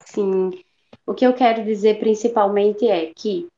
Sim. 0.04 0.50
O 1.06 1.14
que 1.14 1.26
eu 1.26 1.34
quero 1.34 1.64
dizer 1.64 1.98
principalmente 1.98 2.88
é 2.88 3.12
que 3.14 3.48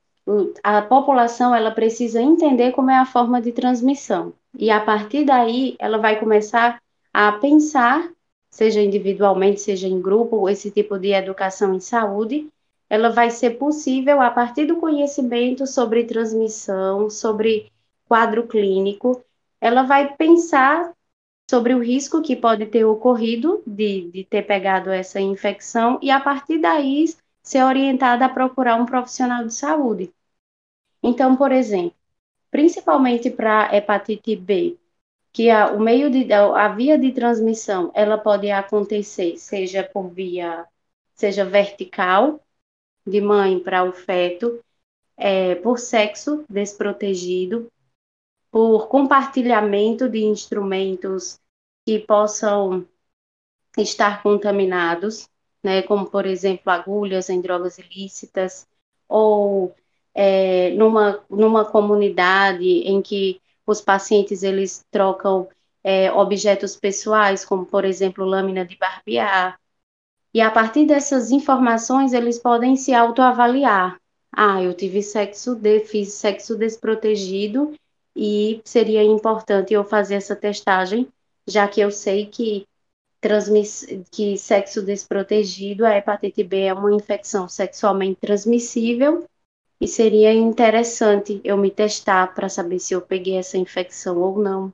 a 0.62 0.82
população 0.82 1.54
ela 1.54 1.70
precisa 1.70 2.20
entender 2.20 2.72
como 2.72 2.90
é 2.90 2.96
a 2.96 3.06
forma 3.06 3.40
de 3.40 3.52
transmissão. 3.52 4.32
E 4.58 4.70
a 4.70 4.80
partir 4.80 5.24
daí, 5.24 5.76
ela 5.78 5.98
vai 5.98 6.18
começar 6.18 6.80
a 7.12 7.32
pensar, 7.32 8.10
seja 8.50 8.82
individualmente, 8.82 9.60
seja 9.60 9.86
em 9.86 10.00
grupo, 10.00 10.48
esse 10.48 10.70
tipo 10.70 10.98
de 10.98 11.12
educação 11.12 11.72
em 11.74 11.80
saúde, 11.80 12.48
ela 12.90 13.10
vai 13.10 13.30
ser 13.30 13.50
possível 13.50 14.20
a 14.20 14.30
partir 14.30 14.66
do 14.66 14.76
conhecimento 14.76 15.66
sobre 15.66 16.04
transmissão, 16.04 17.08
sobre 17.08 17.70
quadro 18.08 18.46
clínico, 18.46 19.22
ela 19.60 19.82
vai 19.82 20.14
pensar 20.16 20.92
sobre 21.48 21.74
o 21.74 21.82
risco 21.82 22.22
que 22.22 22.34
pode 22.34 22.66
ter 22.66 22.84
ocorrido 22.84 23.62
de, 23.66 24.10
de 24.10 24.24
ter 24.24 24.42
pegado 24.42 24.90
essa 24.90 25.20
infecção 25.20 25.98
e, 26.02 26.10
a 26.10 26.20
partir 26.20 26.58
daí, 26.58 27.04
ser 27.46 27.62
orientada 27.62 28.26
a 28.26 28.28
procurar 28.28 28.74
um 28.74 28.84
profissional 28.84 29.46
de 29.46 29.54
saúde. 29.54 30.12
Então, 31.00 31.36
por 31.36 31.52
exemplo, 31.52 31.94
principalmente 32.50 33.30
para 33.30 33.74
hepatite 33.74 34.34
B, 34.34 34.76
que 35.32 35.48
a, 35.48 35.68
o 35.68 35.78
meio 35.78 36.10
de, 36.10 36.32
a 36.32 36.68
via 36.68 36.98
de 36.98 37.12
transmissão, 37.12 37.92
ela 37.94 38.18
pode 38.18 38.50
acontecer, 38.50 39.36
seja 39.36 39.84
por 39.84 40.08
via, 40.08 40.66
seja 41.14 41.44
vertical, 41.44 42.40
de 43.06 43.20
mãe 43.20 43.60
para 43.60 43.84
o 43.84 43.92
feto, 43.92 44.58
é, 45.16 45.54
por 45.54 45.78
sexo 45.78 46.44
desprotegido, 46.50 47.70
por 48.50 48.88
compartilhamento 48.88 50.08
de 50.08 50.24
instrumentos 50.24 51.38
que 51.84 52.00
possam 52.00 52.84
estar 53.78 54.20
contaminados, 54.20 55.28
né, 55.66 55.82
como 55.82 56.06
por 56.06 56.26
exemplo 56.26 56.70
agulhas 56.70 57.28
em 57.28 57.40
drogas 57.40 57.76
ilícitas, 57.78 58.68
ou 59.08 59.75
é, 60.14 60.70
numa, 60.70 61.20
numa 61.28 61.64
comunidade 61.64 62.64
em 62.64 63.02
que 63.02 63.40
os 63.66 63.80
pacientes 63.80 64.44
eles 64.44 64.85
trocam 64.92 65.49
é, 65.82 66.12
objetos 66.12 66.76
pessoais, 66.76 67.44
como 67.44 67.66
por 67.66 67.85
exemplo 67.85 68.25
lâmina 68.25 68.64
de 68.64 68.76
barbear, 68.76 69.58
e 70.32 70.40
a 70.40 70.50
partir 70.50 70.87
dessas 70.87 71.32
informações, 71.32 72.12
eles 72.12 72.38
podem 72.38 72.76
se 72.76 72.94
autoavaliar. 72.94 73.99
Ah, 74.30 74.62
eu 74.62 74.75
tive 74.75 75.02
sexo, 75.02 75.56
de, 75.56 75.80
fiz 75.80 76.12
sexo 76.12 76.56
desprotegido 76.56 77.73
e 78.14 78.61
seria 78.64 79.02
importante 79.02 79.73
eu 79.73 79.82
fazer 79.82 80.16
essa 80.16 80.37
testagem, 80.37 81.08
já 81.49 81.66
que 81.66 81.80
eu 81.80 81.90
sei 81.90 82.26
que, 82.26 82.66
que 84.11 84.37
sexo 84.37 84.82
desprotegido, 84.82 85.85
a 85.85 85.96
hepatite 85.96 86.44
B 86.44 86.62
é 86.62 86.75
uma 86.75 86.92
infecção 86.94 87.49
sexualmente 87.49 88.20
transmissível 88.20 89.26
e 89.80 89.87
seria 89.87 90.32
interessante 90.32 91.40
eu 91.44 91.56
me 91.56 91.70
testar 91.70 92.35
para 92.35 92.49
saber 92.49 92.78
se 92.78 92.94
eu 92.94 93.02
peguei 93.02 93.37
essa 93.37 93.58
infecção 93.58 94.18
ou 94.18 94.38
não. 94.38 94.73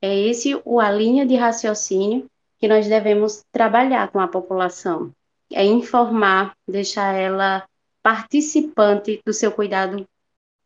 É 0.00 0.16
esse 0.16 0.60
o, 0.64 0.80
a 0.80 0.90
linha 0.90 1.26
de 1.26 1.36
raciocínio 1.36 2.26
que 2.58 2.68
nós 2.68 2.88
devemos 2.88 3.44
trabalhar 3.52 4.10
com 4.10 4.20
a 4.20 4.28
população. 4.28 5.12
É 5.52 5.64
informar, 5.64 6.56
deixar 6.66 7.14
ela 7.14 7.66
participante 8.02 9.20
do 9.24 9.32
seu 9.32 9.52
cuidado 9.52 10.06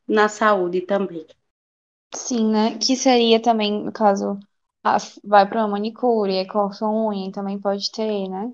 na 0.06 0.28
saúde 0.28 0.82
também. 0.82 1.26
Sim, 2.14 2.50
né? 2.50 2.78
Que 2.78 2.96
seria 2.96 3.40
também, 3.40 3.84
no 3.84 3.92
caso, 3.92 4.38
vai 5.24 5.48
para 5.48 5.60
uma 5.60 5.68
manicure, 5.68 6.36
é 6.36 6.44
corta 6.44 6.88
unha, 6.88 7.30
também 7.32 7.60
pode 7.60 7.90
ter, 7.90 8.28
né? 8.28 8.52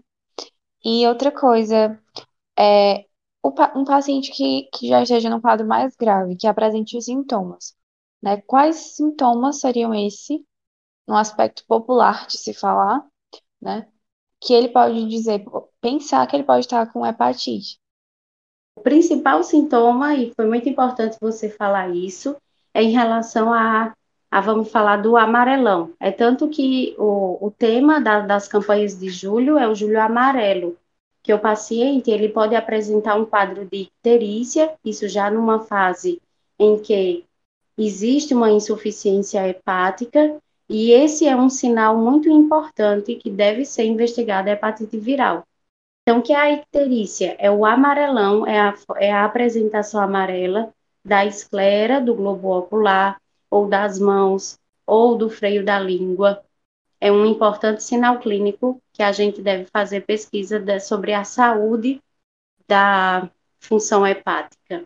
E 0.85 1.07
outra 1.07 1.33
coisa, 1.33 1.99
é 2.59 3.07
um 3.75 3.85
paciente 3.85 4.33
que, 4.33 4.69
que 4.73 4.89
já 4.89 5.03
esteja 5.03 5.31
num 5.31 5.41
quadro 5.41 5.67
mais 5.67 5.97
grave, 5.97 6.37
que 6.37 6.47
apresente 6.47 6.97
os 6.97 7.05
sintomas, 7.07 7.75
né? 8.23 8.41
Quais 8.43 8.77
sintomas 8.97 9.61
seriam 9.61 9.95
esse, 9.95 10.45
no 11.07 11.17
aspecto 11.17 11.65
popular 11.67 12.27
de 12.27 12.39
se 12.39 12.53
falar, 12.53 13.05
né? 13.61 13.89
Que 14.41 14.55
ele 14.55 14.69
pode 14.69 15.09
dizer, 15.09 15.45
pensar 15.81 16.27
que 16.27 16.37
ele 16.37 16.45
pode 16.45 16.61
estar 16.61 16.93
com 16.93 17.07
hepatite. 17.07 17.79
O 18.77 18.81
principal 18.83 19.43
sintoma, 19.43 20.15
e 20.15 20.33
foi 20.35 20.47
muito 20.47 20.69
importante 20.69 21.17
você 21.21 21.49
falar 21.49 21.89
isso, 21.89 22.37
é 22.73 22.83
em 22.83 22.91
relação 22.91 23.53
a, 23.53 23.93
a 24.31 24.41
vamos 24.41 24.71
falar 24.71 24.99
do 24.99 25.17
amarelão. 25.17 25.93
É 25.99 26.11
tanto 26.11 26.49
que 26.49 26.95
o, 26.99 27.47
o 27.47 27.51
tema 27.51 28.01
da, 28.01 28.21
das 28.21 28.47
campanhas 28.47 28.99
de 28.99 29.09
julho 29.09 29.59
é 29.59 29.67
o 29.67 29.75
julho 29.75 30.01
amarelo, 30.01 30.77
que 31.23 31.33
o 31.33 31.39
paciente 31.39 32.11
ele 32.11 32.29
pode 32.29 32.55
apresentar 32.55 33.15
um 33.17 33.25
quadro 33.25 33.65
de 33.65 33.83
icterícia, 33.83 34.75
isso 34.85 35.09
já 35.09 35.31
numa 35.31 35.61
fase 35.61 36.21
em 36.59 36.79
que 36.79 37.25
existe 37.77 38.35
uma 38.35 38.51
insuficiência 38.51 39.47
hepática, 39.49 40.37
e 40.69 40.91
esse 40.91 41.27
é 41.27 41.35
um 41.35 41.49
sinal 41.49 41.97
muito 41.97 42.29
importante 42.29 43.15
que 43.15 43.31
deve 43.31 43.65
ser 43.65 43.85
investigado 43.85 44.51
a 44.51 44.53
hepatite 44.53 44.99
viral. 44.99 45.45
Então, 46.03 46.21
que 46.21 46.33
é 46.33 46.37
a 46.37 46.51
icterícia 46.51 47.37
é 47.39 47.51
o 47.51 47.65
amarelão, 47.65 48.47
é 48.47 48.59
a, 48.59 48.75
é 48.97 49.13
a 49.13 49.25
apresentação 49.25 50.01
amarela 50.01 50.73
da 51.05 51.25
esclera, 51.25 52.01
do 52.01 52.15
globo 52.15 52.49
ocular, 52.49 53.21
ou 53.51 53.69
das 53.69 53.99
mãos, 53.99 54.59
ou 54.87 55.17
do 55.17 55.31
freio 55.31 55.65
da 55.65 55.79
língua. 55.79 56.43
É 57.01 57.13
um 57.13 57.27
importante 57.27 57.83
sinal 57.83 58.21
clínico 58.21 58.83
que 58.93 59.03
a 59.03 59.13
gente 59.13 59.43
deve 59.43 59.67
fazer 59.67 60.03
pesquisa 60.03 60.61
de, 60.61 60.81
sobre 60.81 61.15
a 61.15 61.25
saúde 61.25 62.01
da 62.69 63.31
função 63.61 64.07
hepática. 64.07 64.85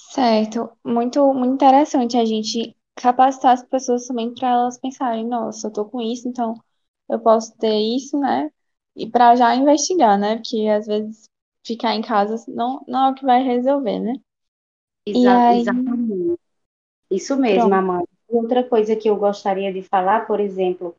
Certo, 0.00 0.70
muito, 0.84 1.32
muito 1.34 1.54
interessante 1.54 2.16
a 2.16 2.24
gente 2.24 2.74
capacitar 2.96 3.52
as 3.52 3.62
pessoas 3.64 4.06
também 4.06 4.32
para 4.34 4.48
elas 4.48 4.78
pensarem, 4.78 5.26
nossa, 5.26 5.66
eu 5.68 5.72
tô 5.72 5.84
com 5.84 6.00
isso, 6.00 6.26
então 6.28 6.54
eu 7.10 7.20
posso 7.20 7.54
ter 7.58 7.76
isso, 7.78 8.18
né? 8.18 8.50
E 8.96 9.08
para 9.10 9.36
já 9.36 9.54
investigar, 9.54 10.18
né? 10.18 10.36
Porque 10.36 10.66
às 10.68 10.86
vezes 10.86 11.28
ficar 11.66 11.94
em 11.94 12.02
casa 12.02 12.36
não, 12.48 12.82
não 12.88 13.08
é 13.08 13.10
o 13.10 13.14
que 13.14 13.24
vai 13.24 13.42
resolver, 13.42 14.00
né? 14.00 14.14
Exa 15.06 15.32
aí, 15.48 15.66
exatamente. 15.66 16.15
Isso 17.10 17.36
mesmo, 17.36 17.74
Amanda. 17.74 18.08
Outra 18.28 18.62
coisa 18.62 18.96
que 18.96 19.08
eu 19.08 19.16
gostaria 19.16 19.72
de 19.72 19.82
falar, 19.82 20.26
por 20.26 20.40
exemplo, 20.40 20.94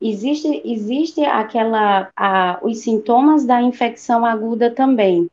existe, 0.00 0.62
existe 0.64 1.22
aquela, 1.24 2.10
a, 2.16 2.60
os 2.62 2.78
sintomas 2.78 3.44
da 3.44 3.60
infecção 3.60 4.24
aguda 4.24 4.70
também, 4.70 5.28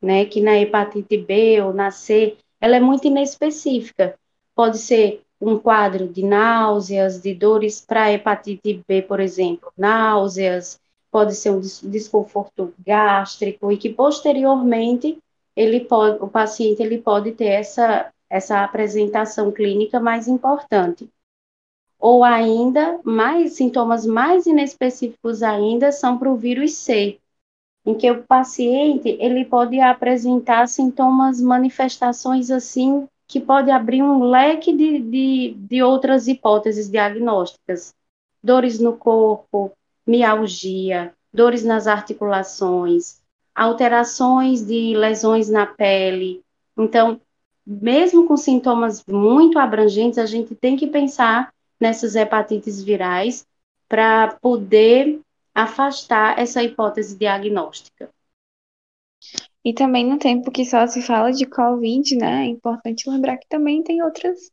né? 0.00 0.24
Que 0.24 0.40
na 0.40 0.58
hepatite 0.58 1.16
B 1.16 1.60
ou 1.60 1.72
na 1.72 1.90
C, 1.90 2.36
ela 2.60 2.76
é 2.76 2.80
muito 2.80 3.06
inespecífica. 3.06 4.14
Pode 4.54 4.78
ser 4.78 5.22
um 5.40 5.58
quadro 5.58 6.06
de 6.06 6.22
náuseas, 6.22 7.20
de 7.20 7.34
dores 7.34 7.80
para 7.80 8.12
hepatite 8.12 8.82
B, 8.86 9.02
por 9.02 9.20
exemplo, 9.20 9.72
náuseas, 9.76 10.78
pode 11.10 11.34
ser 11.34 11.50
um 11.50 11.60
desconforto 11.60 12.72
gástrico 12.84 13.72
e 13.72 13.76
que 13.76 13.88
posteriormente 13.90 15.18
ele 15.56 15.80
pode, 15.80 16.22
o 16.22 16.28
paciente 16.28 16.82
ele 16.82 16.98
pode 16.98 17.32
ter 17.32 17.46
essa, 17.46 18.12
essa 18.30 18.62
apresentação 18.62 19.50
clínica 19.50 19.98
mais 19.98 20.28
importante. 20.28 21.10
Ou 21.98 22.24
ainda, 22.24 22.98
mais 23.04 23.54
sintomas 23.54 24.06
mais 24.06 24.46
inespecíficos 24.46 25.42
ainda 25.42 25.92
são 25.92 26.16
para 26.16 26.30
o 26.30 26.36
vírus 26.36 26.74
C, 26.74 27.18
em 27.84 27.94
que 27.94 28.10
o 28.10 28.22
paciente 28.22 29.16
ele 29.20 29.44
pode 29.44 29.78
apresentar 29.80 30.68
sintomas, 30.68 31.40
manifestações 31.40 32.50
assim 32.50 33.06
que 33.26 33.38
pode 33.38 33.70
abrir 33.70 34.02
um 34.02 34.24
leque 34.24 34.72
de, 34.72 34.98
de, 34.98 35.54
de 35.56 35.82
outras 35.82 36.26
hipóteses 36.26 36.90
diagnósticas. 36.90 37.94
Dores 38.42 38.80
no 38.80 38.96
corpo, 38.96 39.72
mialgia, 40.06 41.14
dores 41.32 41.62
nas 41.62 41.86
articulações, 41.86 43.20
alterações 43.54 44.66
de 44.66 44.94
lesões 44.96 45.48
na 45.48 45.66
pele. 45.66 46.42
Então, 46.76 47.20
mesmo 47.70 48.26
com 48.26 48.36
sintomas 48.36 49.04
muito 49.06 49.56
abrangentes, 49.58 50.18
a 50.18 50.26
gente 50.26 50.56
tem 50.56 50.76
que 50.76 50.88
pensar 50.88 51.54
nessas 51.78 52.16
hepatites 52.16 52.82
virais 52.82 53.46
para 53.88 54.36
poder 54.42 55.20
afastar 55.54 56.36
essa 56.38 56.62
hipótese 56.64 57.16
diagnóstica. 57.16 58.10
E 59.64 59.72
também 59.72 60.04
no 60.04 60.18
tempo 60.18 60.50
que 60.50 60.64
só 60.64 60.86
se 60.88 61.00
fala 61.00 61.30
de 61.30 61.46
Covid, 61.46 62.16
né? 62.16 62.44
É 62.44 62.46
importante 62.46 63.08
lembrar 63.08 63.36
que 63.36 63.46
também 63.48 63.84
tem 63.84 64.02
outras, 64.02 64.50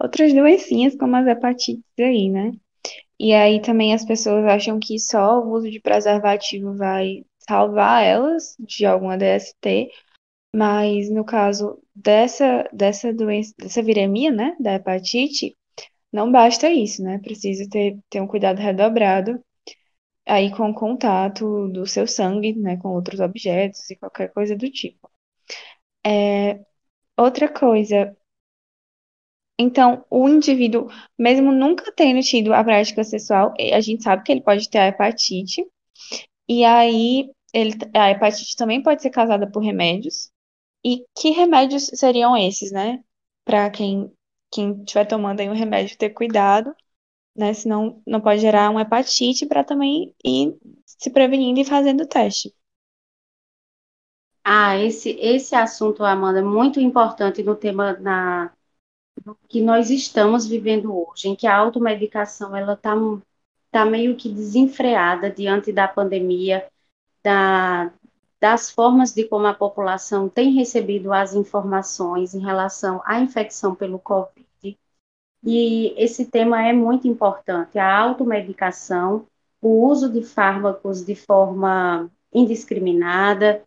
outras 0.00 0.32
doencinhas, 0.32 0.96
como 0.96 1.16
as 1.16 1.26
hepatites 1.26 1.84
aí, 1.98 2.30
né? 2.30 2.52
E 3.18 3.34
aí 3.34 3.60
também 3.60 3.92
as 3.92 4.04
pessoas 4.04 4.46
acham 4.46 4.78
que 4.78 4.98
só 4.98 5.40
o 5.40 5.52
uso 5.52 5.70
de 5.70 5.80
preservativo 5.80 6.74
vai 6.74 7.24
salvar 7.48 8.02
elas 8.02 8.56
de 8.58 8.86
alguma 8.86 9.16
DST, 9.18 9.90
mas 10.56 11.10
no 11.10 11.22
caso 11.24 11.78
dessa, 11.94 12.66
dessa 12.72 13.12
doença, 13.12 13.52
dessa 13.58 13.82
viremia, 13.82 14.32
né, 14.32 14.56
da 14.58 14.74
hepatite, 14.74 15.54
não 16.12 16.32
basta 16.32 16.70
isso, 16.70 17.02
né? 17.02 17.18
Precisa 17.18 17.68
ter, 17.70 17.98
ter 18.10 18.22
um 18.22 18.26
cuidado 18.26 18.58
redobrado 18.58 19.38
aí 20.26 20.50
com 20.56 20.70
o 20.70 20.74
contato 20.74 21.68
do 21.68 21.86
seu 21.86 22.06
sangue, 22.06 22.54
né, 22.54 22.78
com 22.78 22.88
outros 22.90 23.20
objetos 23.20 23.90
e 23.90 23.96
qualquer 23.96 24.32
coisa 24.32 24.56
do 24.56 24.70
tipo. 24.70 25.10
É, 26.06 26.60
outra 27.18 27.48
coisa, 27.52 28.16
então, 29.58 30.04
o 30.10 30.28
indivíduo, 30.28 30.88
mesmo 31.18 31.52
nunca 31.52 31.92
tendo 31.94 32.20
tido 32.22 32.52
a 32.54 32.62
prática 32.64 33.04
sexual, 33.04 33.54
a 33.72 33.80
gente 33.80 34.02
sabe 34.02 34.22
que 34.22 34.32
ele 34.32 34.42
pode 34.42 34.68
ter 34.70 34.78
a 34.78 34.88
hepatite, 34.88 35.64
e 36.48 36.64
aí 36.64 37.30
ele, 37.54 37.72
a 37.94 38.10
hepatite 38.10 38.56
também 38.56 38.82
pode 38.82 39.02
ser 39.02 39.10
causada 39.10 39.50
por 39.50 39.60
remédios. 39.62 40.30
E 40.86 41.04
que 41.18 41.30
remédios 41.30 41.86
seriam 41.94 42.36
esses, 42.36 42.70
né? 42.70 43.02
Para 43.44 43.68
quem 43.70 44.12
quem 44.52 44.80
estiver 44.82 45.04
tomando 45.06 45.40
aí 45.40 45.48
um 45.48 45.54
remédio 45.54 45.98
ter 45.98 46.10
cuidado 46.10 46.74
né? 47.36 47.52
Senão 47.52 48.02
não 48.06 48.20
pode 48.20 48.40
gerar 48.40 48.70
uma 48.70 48.80
hepatite 48.82 49.46
para 49.46 49.62
também 49.62 50.14
ir 50.24 50.56
se 50.86 51.10
prevenindo 51.10 51.60
e 51.60 51.64
fazendo 51.64 52.02
o 52.02 52.08
teste. 52.08 52.52
Ah, 54.42 54.76
esse, 54.78 55.10
esse 55.20 55.54
assunto, 55.54 56.04
Amanda, 56.04 56.38
é 56.38 56.42
muito 56.42 56.80
importante 56.80 57.42
no 57.42 57.54
tema 57.56 57.94
na, 57.94 58.52
que 59.48 59.60
nós 59.60 59.90
estamos 59.90 60.46
vivendo 60.46 60.96
hoje, 60.96 61.28
em 61.28 61.34
que 61.34 61.46
a 61.46 61.56
automedicação 61.56 62.56
ela 62.56 62.74
está 62.74 62.94
tá 63.72 63.84
meio 63.84 64.16
que 64.16 64.28
desenfreada 64.28 65.30
diante 65.30 65.72
da 65.72 65.88
pandemia, 65.88 66.66
da, 67.24 67.92
das 68.46 68.70
formas 68.70 69.12
de 69.12 69.24
como 69.24 69.44
a 69.48 69.52
população 69.52 70.28
tem 70.28 70.52
recebido 70.52 71.12
as 71.12 71.34
informações 71.34 72.32
em 72.32 72.38
relação 72.38 73.02
à 73.04 73.18
infecção 73.18 73.74
pelo 73.74 73.98
Covid. 73.98 74.78
E 75.44 75.92
esse 75.96 76.26
tema 76.26 76.64
é 76.64 76.72
muito 76.72 77.08
importante, 77.08 77.76
a 77.76 77.98
automedicação, 77.98 79.26
o 79.60 79.84
uso 79.88 80.08
de 80.08 80.22
fármacos 80.22 81.04
de 81.04 81.16
forma 81.16 82.08
indiscriminada, 82.32 83.64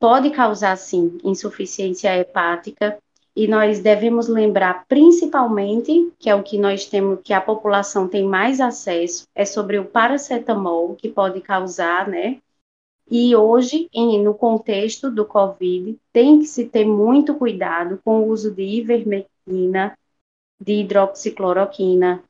pode 0.00 0.30
causar, 0.30 0.76
sim, 0.76 1.16
insuficiência 1.22 2.18
hepática, 2.18 2.98
e 3.36 3.46
nós 3.46 3.78
devemos 3.78 4.26
lembrar 4.26 4.86
principalmente, 4.88 6.12
que 6.18 6.28
é 6.28 6.34
o 6.34 6.42
que 6.42 6.58
nós 6.58 6.84
temos, 6.84 7.20
que 7.22 7.32
a 7.32 7.40
população 7.40 8.08
tem 8.08 8.24
mais 8.24 8.60
acesso, 8.60 9.28
é 9.36 9.44
sobre 9.44 9.78
o 9.78 9.84
paracetamol, 9.84 10.96
que 10.96 11.08
pode 11.08 11.40
causar, 11.40 12.08
né? 12.08 12.40
E 13.10 13.36
hoje, 13.36 13.88
em, 13.92 14.22
no 14.22 14.34
contexto 14.34 15.10
do 15.10 15.24
COVID, 15.24 15.98
tem 16.12 16.40
que 16.40 16.46
se 16.46 16.66
ter 16.66 16.84
muito 16.84 17.34
cuidado 17.34 18.00
com 18.04 18.20
o 18.20 18.28
uso 18.28 18.50
de 18.50 18.62
ivermectina, 18.62 19.96
de 20.60 20.80
hidroxicloroquina 20.80 22.22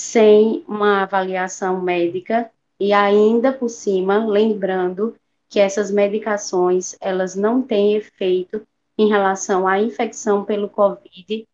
sem 0.00 0.64
uma 0.68 1.02
avaliação 1.02 1.80
médica. 1.80 2.50
E 2.78 2.92
ainda 2.92 3.52
por 3.52 3.68
cima, 3.68 4.26
lembrando 4.26 5.16
que 5.48 5.60
essas 5.60 5.90
medicações, 5.90 6.96
elas 7.00 7.34
não 7.36 7.62
têm 7.62 7.94
efeito 7.94 8.66
em 8.98 9.08
relação 9.08 9.66
à 9.66 9.80
infecção 9.80 10.44
pelo 10.44 10.68
COVID, 10.68 11.46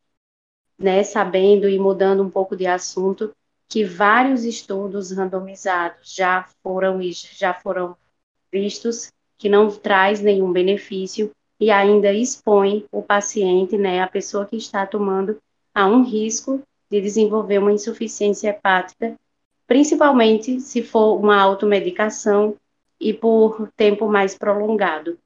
né, 0.78 1.02
sabendo 1.02 1.68
e 1.68 1.78
mudando 1.78 2.22
um 2.22 2.30
pouco 2.30 2.56
de 2.56 2.66
assunto, 2.66 3.34
que 3.68 3.84
vários 3.84 4.44
estudos 4.44 5.12
randomizados 5.12 6.14
já 6.14 6.48
foram 6.62 7.00
já 7.02 7.54
foram 7.54 7.96
vistos 8.52 9.12
que 9.38 9.48
não 9.48 9.70
traz 9.70 10.20
nenhum 10.20 10.52
benefício 10.52 11.30
e 11.58 11.70
ainda 11.70 12.12
expõe 12.12 12.84
o 12.90 13.02
paciente, 13.02 13.76
né, 13.76 14.00
a 14.00 14.06
pessoa 14.06 14.46
que 14.46 14.56
está 14.56 14.86
tomando 14.86 15.38
há 15.74 15.86
um 15.86 16.02
risco 16.02 16.62
de 16.90 17.00
desenvolver 17.00 17.58
uma 17.58 17.72
insuficiência 17.72 18.48
hepática, 18.48 19.14
principalmente 19.66 20.60
se 20.60 20.82
for 20.82 21.18
uma 21.18 21.40
automedicação 21.40 22.56
e 23.00 23.12
por 23.14 23.70
tempo 23.76 24.08
mais 24.08 24.36
prolongado. 24.36 25.18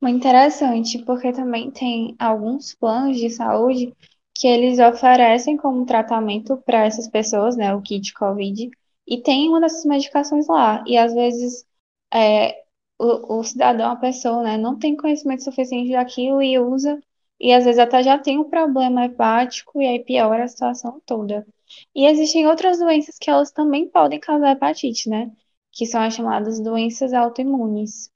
Muito 0.00 0.16
interessante, 0.16 0.98
porque 1.04 1.32
também 1.32 1.70
tem 1.70 2.14
alguns 2.18 2.74
planos 2.74 3.16
de 3.16 3.30
saúde 3.30 3.94
que 4.34 4.48
eles 4.48 4.78
oferecem 4.78 5.56
como 5.56 5.86
tratamento 5.86 6.56
para 6.66 6.84
essas 6.84 7.08
pessoas, 7.08 7.56
né, 7.56 7.74
o 7.74 7.80
kit 7.80 8.12
COVID, 8.14 8.70
e 9.06 9.22
tem 9.22 9.48
uma 9.48 9.60
dessas 9.60 9.84
medicações 9.84 10.48
lá. 10.48 10.82
E 10.86 10.98
às 10.98 11.14
vezes 11.14 11.64
é, 12.12 12.63
o, 12.98 13.38
o 13.40 13.44
cidadão, 13.44 13.90
a 13.90 13.96
pessoa, 13.96 14.42
né, 14.42 14.56
não 14.56 14.78
tem 14.78 14.96
conhecimento 14.96 15.44
suficiente 15.44 15.92
daquilo 15.92 16.42
e 16.42 16.58
usa 16.58 17.00
e 17.40 17.52
às 17.52 17.64
vezes 17.64 17.78
até 17.78 18.02
já 18.02 18.18
tem 18.18 18.38
um 18.38 18.48
problema 18.48 19.04
hepático 19.04 19.80
e 19.80 19.86
aí 19.86 19.98
piora 20.04 20.44
a 20.44 20.48
situação 20.48 21.00
toda. 21.04 21.46
E 21.94 22.06
existem 22.06 22.46
outras 22.46 22.78
doenças 22.78 23.18
que 23.18 23.28
elas 23.30 23.50
também 23.50 23.88
podem 23.88 24.20
causar 24.20 24.52
hepatite, 24.52 25.08
né? 25.08 25.30
Que 25.72 25.86
são 25.86 26.00
as 26.00 26.14
chamadas 26.14 26.60
doenças 26.60 27.12
autoimunes. 27.12 28.10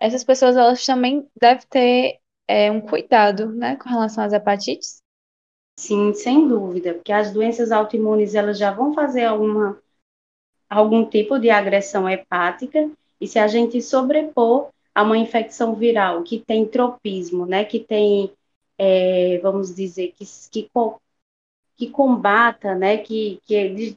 Essas 0.00 0.24
pessoas 0.24 0.56
elas 0.56 0.84
também 0.84 1.26
devem 1.40 1.66
ter 1.68 2.18
é, 2.48 2.70
um 2.70 2.80
cuidado, 2.80 3.52
né, 3.52 3.76
com 3.76 3.88
relação 3.88 4.24
às 4.24 4.32
hepatites. 4.32 5.00
Sim, 5.78 6.12
sem 6.12 6.46
dúvida, 6.46 6.94
porque 6.94 7.12
as 7.12 7.32
doenças 7.32 7.72
autoimunes 7.72 8.34
elas 8.34 8.58
já 8.58 8.70
vão 8.70 8.92
fazer 8.92 9.24
alguma 9.24 9.80
algum 10.68 11.08
tipo 11.08 11.38
de 11.38 11.50
agressão 11.50 12.08
hepática 12.08 12.90
e 13.20 13.26
se 13.26 13.38
a 13.38 13.46
gente 13.46 13.80
sobrepor 13.82 14.70
a 14.94 15.02
uma 15.02 15.18
infecção 15.18 15.74
viral 15.74 16.22
que 16.22 16.38
tem 16.38 16.66
tropismo, 16.66 17.46
né, 17.46 17.64
que 17.64 17.80
tem 17.80 18.32
é, 18.78 19.38
vamos 19.38 19.74
dizer, 19.74 20.12
que, 20.12 20.24
que, 20.50 20.70
que 21.76 21.90
combata, 21.90 22.74
né, 22.74 22.98
que, 22.98 23.40
que, 23.44 23.96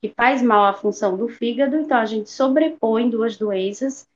que 0.00 0.08
faz 0.16 0.42
mal 0.42 0.64
à 0.64 0.74
função 0.74 1.16
do 1.16 1.28
fígado, 1.28 1.76
então 1.76 1.98
a 1.98 2.06
gente 2.06 2.30
sobrepõe 2.30 3.10
duas 3.10 3.36
doenças 3.36 4.08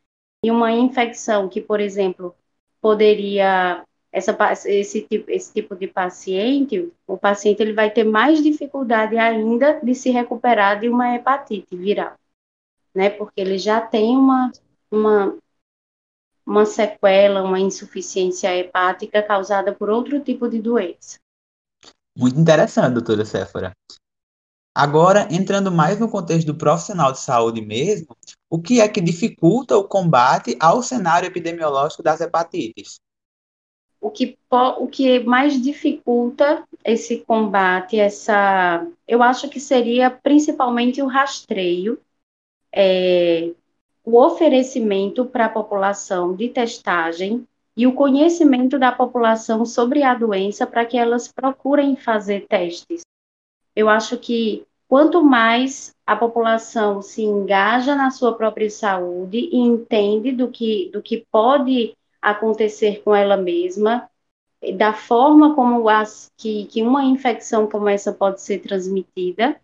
e 0.43 0.51
uma 0.51 0.73
infecção 0.73 1.49
que, 1.49 1.61
por 1.61 1.81
exemplo, 1.81 2.35
poderia 2.81 3.85
essa, 4.13 4.37
esse, 4.67 5.03
tipo, 5.03 5.31
esse 5.31 5.53
tipo 5.53 5.75
de 5.75 5.89
paciente, 5.89 6.93
o 7.07 7.17
paciente 7.17 7.61
ele 7.61 7.73
vai 7.73 7.91
ter 7.91 8.05
mais 8.05 8.43
dificuldade 8.43 9.17
ainda 9.19 9.81
de 9.83 9.95
se 9.95 10.11
recuperar 10.11 10.81
de 10.81 10.89
uma 10.89 11.15
hepatite 11.15 11.77
viral, 11.77 12.15
né? 12.95 13.11
Porque 13.11 13.41
ele 13.41 13.59
já 13.59 13.81
tem 13.81 14.17
uma, 14.17 14.51
uma 14.91 15.37
uma 16.47 16.67
sequela, 16.67 17.43
uma 17.43 17.59
insuficiência 17.59 18.55
hepática 18.55 19.23
causada 19.23 19.73
por 19.73 19.89
outro 19.89 20.21
tipo 20.21 20.49
de 20.49 20.61
doença. 20.61 21.19
Muito 22.17 22.39
interessante, 22.39 22.95
doutora 22.95 23.25
Séfora. 23.25 23.73
Agora, 24.77 25.29
entrando 25.31 25.71
mais 25.71 25.99
no 25.99 26.11
contexto 26.11 26.49
do 26.49 26.59
profissional 26.59 27.13
de 27.13 27.21
saúde 27.21 27.61
mesmo, 27.61 28.17
o 28.51 28.61
que 28.61 28.81
é 28.81 28.89
que 28.89 29.01
dificulta 29.01 29.77
o 29.77 29.85
combate 29.85 30.57
ao 30.61 30.83
cenário 30.83 31.27
epidemiológico 31.27 32.03
das 32.03 32.21
hepatites? 32.21 33.01
O 34.01 34.11
que, 34.11 34.37
o 34.51 34.87
que 34.87 35.21
mais 35.21 35.61
dificulta 35.63 36.65
esse 36.85 37.19
combate, 37.19 37.99
essa, 37.99 38.87
eu 39.09 39.23
acho 39.23 39.49
que 39.49 39.59
seria 39.59 40.11
principalmente 40.11 41.01
o 41.01 41.07
rastreio, 41.07 41.99
é, 42.75 43.53
o 44.05 44.21
oferecimento 44.21 45.25
para 45.25 45.47
a 45.47 45.49
população 45.49 46.35
de 46.35 46.49
testagem 46.49 47.47
e 47.77 47.87
o 47.87 47.95
conhecimento 47.95 48.79
da 48.79 48.93
população 48.93 49.65
sobre 49.65 50.03
a 50.03 50.15
doença 50.15 50.67
para 50.67 50.85
que 50.85 50.99
elas 50.99 51.31
procurem 51.31 51.97
fazer 51.97 52.47
testes. 52.47 53.03
Eu 53.75 53.89
acho 53.89 54.19
que 54.19 54.65
quanto 54.89 55.23
mais 55.23 55.95
a 56.07 56.15
população 56.15 57.01
se 57.01 57.23
engaja 57.23 57.95
na 57.95 58.11
sua 58.11 58.35
própria 58.35 58.71
saúde 58.71 59.39
e 59.39 59.57
entende 59.57 60.33
do 60.33 60.49
que, 60.49 60.91
do 60.93 61.01
que 61.01 61.27
pode 61.31 61.97
acontecer 62.21 63.03
com 63.03 63.15
ela 63.15 63.37
mesma, 63.37 64.09
da 64.77 64.93
forma 64.93 65.55
como 65.55 65.89
as, 65.89 66.31
que, 66.37 66.67
que 66.67 66.83
uma 66.83 67.05
infecção 67.05 67.67
como 67.67 67.89
essa 67.89 68.13
pode 68.13 68.41
ser 68.41 68.61
transmitida, 68.61 69.61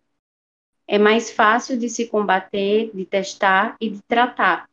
é 0.90 0.98
mais 0.98 1.30
fácil 1.30 1.78
de 1.78 1.88
se 1.88 2.06
combater, 2.06 2.90
de 2.92 3.04
testar 3.04 3.76
e 3.80 3.90
de 3.90 4.02
tratar. 4.08 4.68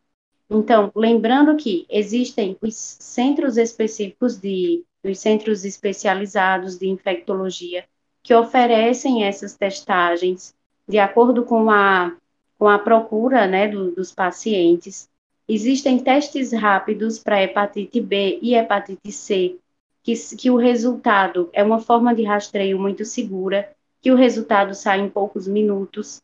Então, 0.49 0.91
lembrando 0.95 1.55
que 1.55 1.85
existem 1.87 2.57
os 2.59 2.73
centros 2.75 3.55
específicos 3.55 4.35
de, 4.35 4.83
os 5.03 5.19
centros 5.19 5.63
especializados 5.63 6.75
de 6.79 6.89
infectologia 6.89 7.85
que 8.23 8.33
oferecem 8.33 9.25
essas 9.25 9.55
testagens 9.55 10.55
de 10.87 10.97
acordo 10.97 11.45
com 11.45 11.69
a, 11.69 12.15
com 12.57 12.67
a 12.67 12.79
procura 12.79 13.45
né, 13.45 13.67
do, 13.67 13.91
dos 13.91 14.11
pacientes. 14.11 15.07
Existem 15.47 15.99
testes 15.99 16.51
rápidos 16.51 17.19
para 17.19 17.43
hepatite 17.43 18.01
B 18.01 18.39
e 18.41 18.55
hepatite 18.55 19.11
C, 19.11 19.59
que, 20.01 20.15
que 20.35 20.49
o 20.49 20.57
resultado 20.57 21.47
é 21.53 21.63
uma 21.63 21.79
forma 21.79 22.15
de 22.15 22.23
rastreio 22.23 22.79
muito 22.79 23.05
segura, 23.05 23.71
que 24.07 24.11
o 24.11 24.15
resultado 24.15 24.73
sai 24.73 25.01
em 25.01 25.09
poucos 25.09 25.49
minutos. 25.49 26.21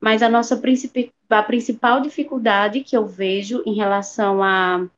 Mas 0.00 0.22
a 0.22 0.28
nossa 0.28 0.54
a 1.28 1.42
principal 1.42 2.00
dificuldade 2.00 2.84
que 2.84 2.96
eu 2.96 3.08
vejo 3.08 3.60
em 3.66 3.74
relação 3.74 4.40
a 4.40 4.88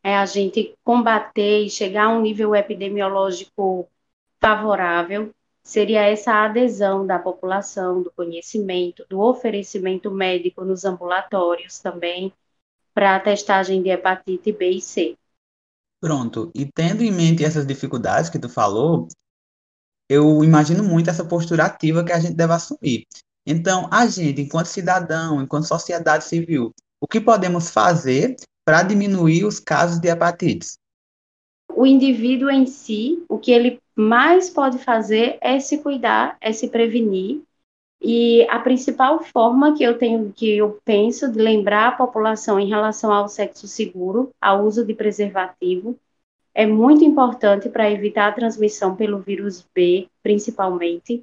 é 0.00 0.16
a 0.16 0.24
gente 0.24 0.76
combater 0.84 1.64
e 1.64 1.70
chegar 1.70 2.04
a 2.04 2.10
um 2.10 2.20
nível 2.20 2.54
epidemiológico 2.54 3.88
favorável 4.40 5.34
seria 5.60 6.02
essa 6.02 6.44
adesão 6.44 7.04
da 7.04 7.18
população, 7.18 8.00
do 8.00 8.12
conhecimento, 8.12 9.04
do 9.10 9.18
oferecimento 9.18 10.08
médico 10.08 10.64
nos 10.64 10.84
ambulatórios 10.84 11.80
também, 11.80 12.32
para 12.94 13.16
a 13.16 13.20
testagem 13.20 13.82
de 13.82 13.88
hepatite 13.88 14.52
B 14.52 14.70
e 14.70 14.80
C. 14.80 15.16
Pronto, 16.00 16.52
e 16.54 16.64
tendo 16.64 17.02
em 17.02 17.10
mente 17.10 17.44
essas 17.44 17.66
dificuldades 17.66 18.30
que 18.30 18.38
tu 18.38 18.48
falou, 18.48 19.08
eu 20.08 20.42
imagino 20.44 20.84
muito 20.84 21.10
essa 21.10 21.24
postura 21.24 21.64
ativa 21.64 22.04
que 22.04 22.12
a 22.12 22.20
gente 22.20 22.34
deve 22.34 22.52
assumir. 22.52 23.04
Então, 23.46 23.88
a 23.92 24.06
gente, 24.06 24.40
enquanto 24.40 24.66
cidadão, 24.66 25.42
enquanto 25.42 25.68
sociedade 25.68 26.24
civil, 26.24 26.72
o 27.00 27.06
que 27.06 27.20
podemos 27.20 27.70
fazer 27.70 28.36
para 28.64 28.82
diminuir 28.82 29.44
os 29.44 29.60
casos 29.60 30.00
de 30.00 30.08
hepatites? 30.08 30.78
O 31.74 31.86
indivíduo 31.86 32.50
em 32.50 32.66
si, 32.66 33.22
o 33.28 33.38
que 33.38 33.52
ele 33.52 33.80
mais 33.94 34.50
pode 34.50 34.78
fazer 34.78 35.38
é 35.40 35.60
se 35.60 35.78
cuidar, 35.78 36.36
é 36.40 36.52
se 36.52 36.68
prevenir. 36.68 37.42
E 38.00 38.46
a 38.50 38.58
principal 38.58 39.22
forma 39.22 39.76
que 39.76 39.82
eu 39.82 39.96
tenho, 39.96 40.32
que 40.32 40.56
eu 40.56 40.78
penso 40.84 41.30
de 41.30 41.38
lembrar 41.38 41.88
a 41.88 41.92
população 41.92 42.58
em 42.58 42.68
relação 42.68 43.12
ao 43.12 43.28
sexo 43.28 43.66
seguro, 43.66 44.30
ao 44.40 44.64
uso 44.64 44.84
de 44.84 44.94
preservativo, 44.94 45.98
é 46.56 46.64
muito 46.64 47.04
importante 47.04 47.68
para 47.68 47.90
evitar 47.90 48.28
a 48.28 48.32
transmissão 48.32 48.96
pelo 48.96 49.18
vírus 49.18 49.62
B, 49.74 50.08
principalmente, 50.22 51.22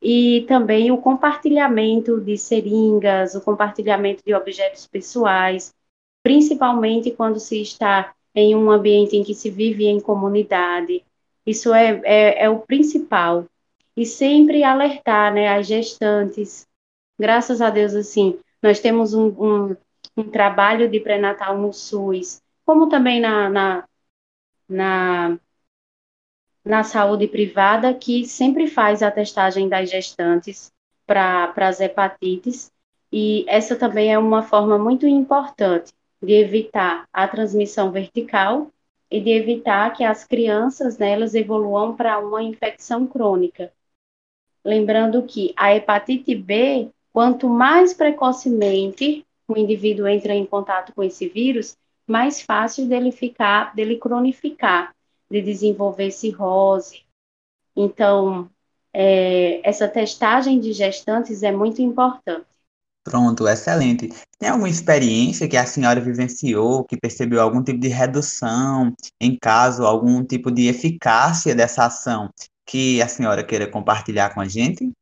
e 0.00 0.44
também 0.46 0.92
o 0.92 0.98
compartilhamento 0.98 2.20
de 2.20 2.38
seringas, 2.38 3.34
o 3.34 3.40
compartilhamento 3.40 4.22
de 4.24 4.32
objetos 4.32 4.86
pessoais, 4.86 5.74
principalmente 6.22 7.10
quando 7.10 7.40
se 7.40 7.60
está 7.60 8.14
em 8.32 8.54
um 8.54 8.70
ambiente 8.70 9.16
em 9.16 9.24
que 9.24 9.34
se 9.34 9.50
vive 9.50 9.84
em 9.84 9.98
comunidade, 9.98 11.04
isso 11.44 11.74
é, 11.74 12.00
é, 12.04 12.44
é 12.44 12.48
o 12.48 12.60
principal. 12.60 13.46
E 13.96 14.06
sempre 14.06 14.62
alertar 14.62 15.34
né, 15.34 15.48
as 15.48 15.66
gestantes. 15.66 16.68
Graças 17.18 17.60
a 17.60 17.68
Deus, 17.68 17.94
assim, 17.94 18.38
nós 18.62 18.78
temos 18.78 19.12
um, 19.12 19.26
um, 19.26 19.76
um 20.16 20.22
trabalho 20.22 20.88
de 20.88 21.00
pré-natal 21.00 21.58
no 21.58 21.72
SUS, 21.72 22.40
como 22.64 22.88
também 22.88 23.18
na, 23.18 23.50
na, 23.50 23.87
na, 24.68 25.38
na 26.64 26.84
saúde 26.84 27.26
privada, 27.26 27.94
que 27.94 28.26
sempre 28.26 28.66
faz 28.66 29.02
a 29.02 29.10
testagem 29.10 29.68
das 29.68 29.90
gestantes 29.90 30.72
para 31.06 31.52
as 31.56 31.80
hepatites. 31.80 32.70
E 33.10 33.44
essa 33.48 33.74
também 33.74 34.12
é 34.12 34.18
uma 34.18 34.42
forma 34.42 34.78
muito 34.78 35.06
importante 35.06 35.92
de 36.22 36.34
evitar 36.34 37.08
a 37.12 37.26
transmissão 37.26 37.90
vertical 37.90 38.70
e 39.10 39.20
de 39.20 39.30
evitar 39.30 39.92
que 39.94 40.04
as 40.04 40.24
crianças 40.24 40.98
né, 40.98 41.12
elas 41.12 41.34
evoluam 41.34 41.96
para 41.96 42.18
uma 42.18 42.42
infecção 42.42 43.06
crônica. 43.06 43.72
Lembrando 44.64 45.22
que 45.22 45.54
a 45.56 45.74
hepatite 45.74 46.34
B, 46.34 46.90
quanto 47.12 47.48
mais 47.48 47.94
precocemente 47.94 49.24
o 49.46 49.56
indivíduo 49.56 50.06
entra 50.06 50.34
em 50.34 50.44
contato 50.44 50.92
com 50.94 51.02
esse 51.02 51.26
vírus, 51.26 51.74
mais 52.08 52.40
fácil 52.40 52.86
dele 52.86 53.12
ficar, 53.12 53.74
dele 53.74 53.96
cronificar, 53.96 54.94
de 55.30 55.42
desenvolver 55.42 56.10
cirrose. 56.10 57.04
Então, 57.76 58.50
é, 58.92 59.60
essa 59.68 59.86
testagem 59.86 60.58
de 60.58 60.72
gestantes 60.72 61.42
é 61.42 61.52
muito 61.52 61.82
importante. 61.82 62.46
Pronto, 63.04 63.48
excelente. 63.48 64.08
Tem 64.38 64.50
alguma 64.50 64.68
experiência 64.68 65.48
que 65.48 65.56
a 65.56 65.64
senhora 65.64 66.00
vivenciou, 66.00 66.84
que 66.84 66.96
percebeu 66.96 67.40
algum 67.40 67.62
tipo 67.62 67.78
de 67.78 67.88
redução, 67.88 68.92
em 69.20 69.36
caso, 69.36 69.84
algum 69.84 70.22
tipo 70.24 70.50
de 70.50 70.66
eficácia 70.66 71.54
dessa 71.54 71.86
ação 71.86 72.30
que 72.66 73.00
a 73.00 73.08
senhora 73.08 73.42
queira 73.42 73.66
compartilhar 73.66 74.34
com 74.34 74.42
a 74.42 74.46
gente? 74.46 74.92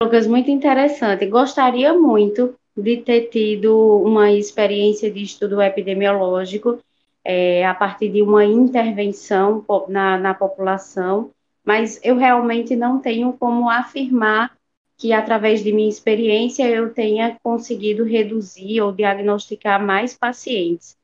Lucas, 0.00 0.28
muito 0.28 0.48
interessante. 0.48 1.26
Gostaria 1.26 1.92
muito 1.92 2.54
de 2.82 2.98
ter 2.98 3.28
tido 3.28 3.98
uma 4.02 4.32
experiência 4.32 5.10
de 5.10 5.22
estudo 5.22 5.60
epidemiológico 5.60 6.78
é, 7.24 7.66
a 7.66 7.74
partir 7.74 8.08
de 8.08 8.22
uma 8.22 8.44
intervenção 8.44 9.64
na, 9.88 10.16
na 10.16 10.34
população, 10.34 11.30
mas 11.64 12.00
eu 12.02 12.16
realmente 12.16 12.74
não 12.74 13.00
tenho 13.00 13.32
como 13.34 13.68
afirmar 13.68 14.56
que 14.96 15.12
através 15.12 15.62
de 15.62 15.72
minha 15.72 15.88
experiência 15.88 16.68
eu 16.68 16.92
tenha 16.92 17.38
conseguido 17.42 18.04
reduzir 18.04 18.80
ou 18.80 18.92
diagnosticar 18.92 19.84
mais 19.84 20.16
pacientes. 20.16 20.96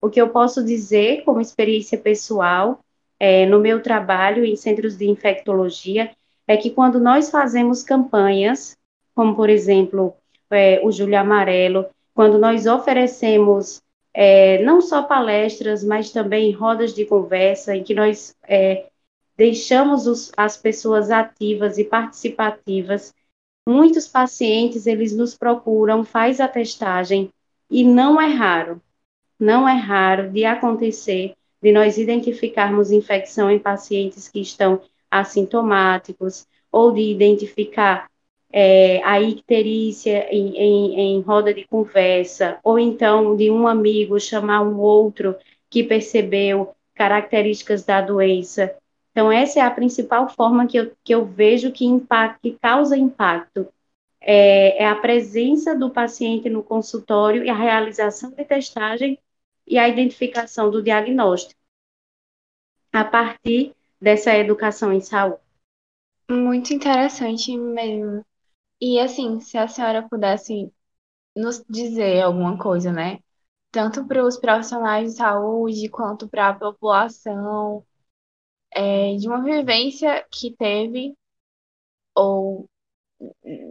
O 0.00 0.08
que 0.08 0.20
eu 0.20 0.30
posso 0.30 0.64
dizer 0.64 1.22
como 1.24 1.40
experiência 1.40 1.98
pessoal 1.98 2.80
é, 3.20 3.44
no 3.46 3.60
meu 3.60 3.82
trabalho 3.82 4.44
em 4.44 4.56
centros 4.56 4.96
de 4.96 5.08
infectologia 5.08 6.10
é 6.46 6.56
que 6.56 6.70
quando 6.70 6.98
nós 6.98 7.30
fazemos 7.30 7.82
campanhas, 7.82 8.76
como 9.14 9.36
por 9.36 9.50
exemplo 9.50 10.16
é, 10.52 10.80
o 10.82 10.90
Júlio 10.90 11.18
Amarelo, 11.18 11.86
quando 12.14 12.38
nós 12.38 12.66
oferecemos 12.66 13.82
é, 14.14 14.62
não 14.62 14.80
só 14.80 15.02
palestras, 15.02 15.82
mas 15.82 16.10
também 16.10 16.52
rodas 16.52 16.94
de 16.94 17.04
conversa, 17.04 17.74
em 17.74 17.82
que 17.82 17.94
nós 17.94 18.36
é, 18.46 18.86
deixamos 19.36 20.06
os, 20.06 20.30
as 20.36 20.56
pessoas 20.56 21.10
ativas 21.10 21.78
e 21.78 21.84
participativas 21.84 23.14
Muitos 23.66 24.08
pacientes, 24.08 24.86
eles 24.86 25.16
nos 25.16 25.36
procuram, 25.36 26.04
faz 26.04 26.40
a 26.40 26.48
testagem 26.48 27.32
e 27.70 27.84
não 27.84 28.20
é 28.20 28.26
raro, 28.26 28.82
não 29.38 29.68
é 29.68 29.74
raro 29.74 30.30
de 30.30 30.44
acontecer 30.44 31.34
de 31.62 31.70
nós 31.70 31.96
identificarmos 31.96 32.90
infecção 32.90 33.48
em 33.48 33.60
pacientes 33.60 34.28
que 34.28 34.40
estão 34.40 34.82
assintomáticos 35.08 36.44
ou 36.72 36.90
de 36.90 37.02
identificar 37.02 38.10
é, 38.52 39.02
a 39.04 39.20
icterícia 39.20 40.28
em, 40.30 40.56
em, 40.56 41.00
em 41.00 41.20
roda 41.20 41.54
de 41.54 41.64
conversa, 41.66 42.58
ou 42.62 42.78
então 42.78 43.36
de 43.36 43.50
um 43.50 43.66
amigo 43.66 44.20
chamar 44.20 44.62
um 44.62 44.78
outro 44.78 45.36
que 45.70 45.82
percebeu 45.82 46.74
características 46.94 47.84
da 47.84 48.00
doença 48.00 48.76
então, 49.12 49.30
essa 49.30 49.60
é 49.60 49.62
a 49.62 49.70
principal 49.70 50.28
forma 50.28 50.66
que 50.66 50.78
eu, 50.78 50.92
que 51.04 51.14
eu 51.14 51.24
vejo 51.24 51.70
que, 51.70 51.84
impacta, 51.84 52.38
que 52.42 52.58
causa 52.58 52.96
impacto. 52.96 53.68
É, 54.20 54.82
é 54.82 54.86
a 54.86 54.96
presença 54.96 55.74
do 55.76 55.90
paciente 55.90 56.48
no 56.48 56.62
consultório 56.62 57.44
e 57.44 57.50
a 57.50 57.54
realização 57.54 58.30
de 58.30 58.44
testagem 58.44 59.18
e 59.66 59.76
a 59.78 59.88
identificação 59.88 60.70
do 60.70 60.82
diagnóstico. 60.82 61.60
A 62.92 63.04
partir 63.04 63.74
dessa 64.00 64.34
educação 64.34 64.92
em 64.92 65.00
saúde. 65.00 65.40
Muito 66.30 66.72
interessante 66.72 67.56
mesmo. 67.56 68.24
E 68.82 68.98
assim, 68.98 69.40
se 69.40 69.56
a 69.56 69.68
senhora 69.68 70.08
pudesse 70.08 70.72
nos 71.36 71.64
dizer 71.68 72.22
alguma 72.22 72.58
coisa, 72.58 72.92
né? 72.92 73.20
Tanto 73.70 74.06
para 74.06 74.24
os 74.24 74.38
profissionais 74.38 75.12
de 75.12 75.18
saúde 75.18 75.88
quanto 75.88 76.28
para 76.28 76.50
a 76.50 76.54
população, 76.54 77.86
é, 78.72 79.16
de 79.16 79.28
uma 79.28 79.42
vivência 79.42 80.26
que 80.30 80.56
teve, 80.56 81.14
ou 82.14 82.68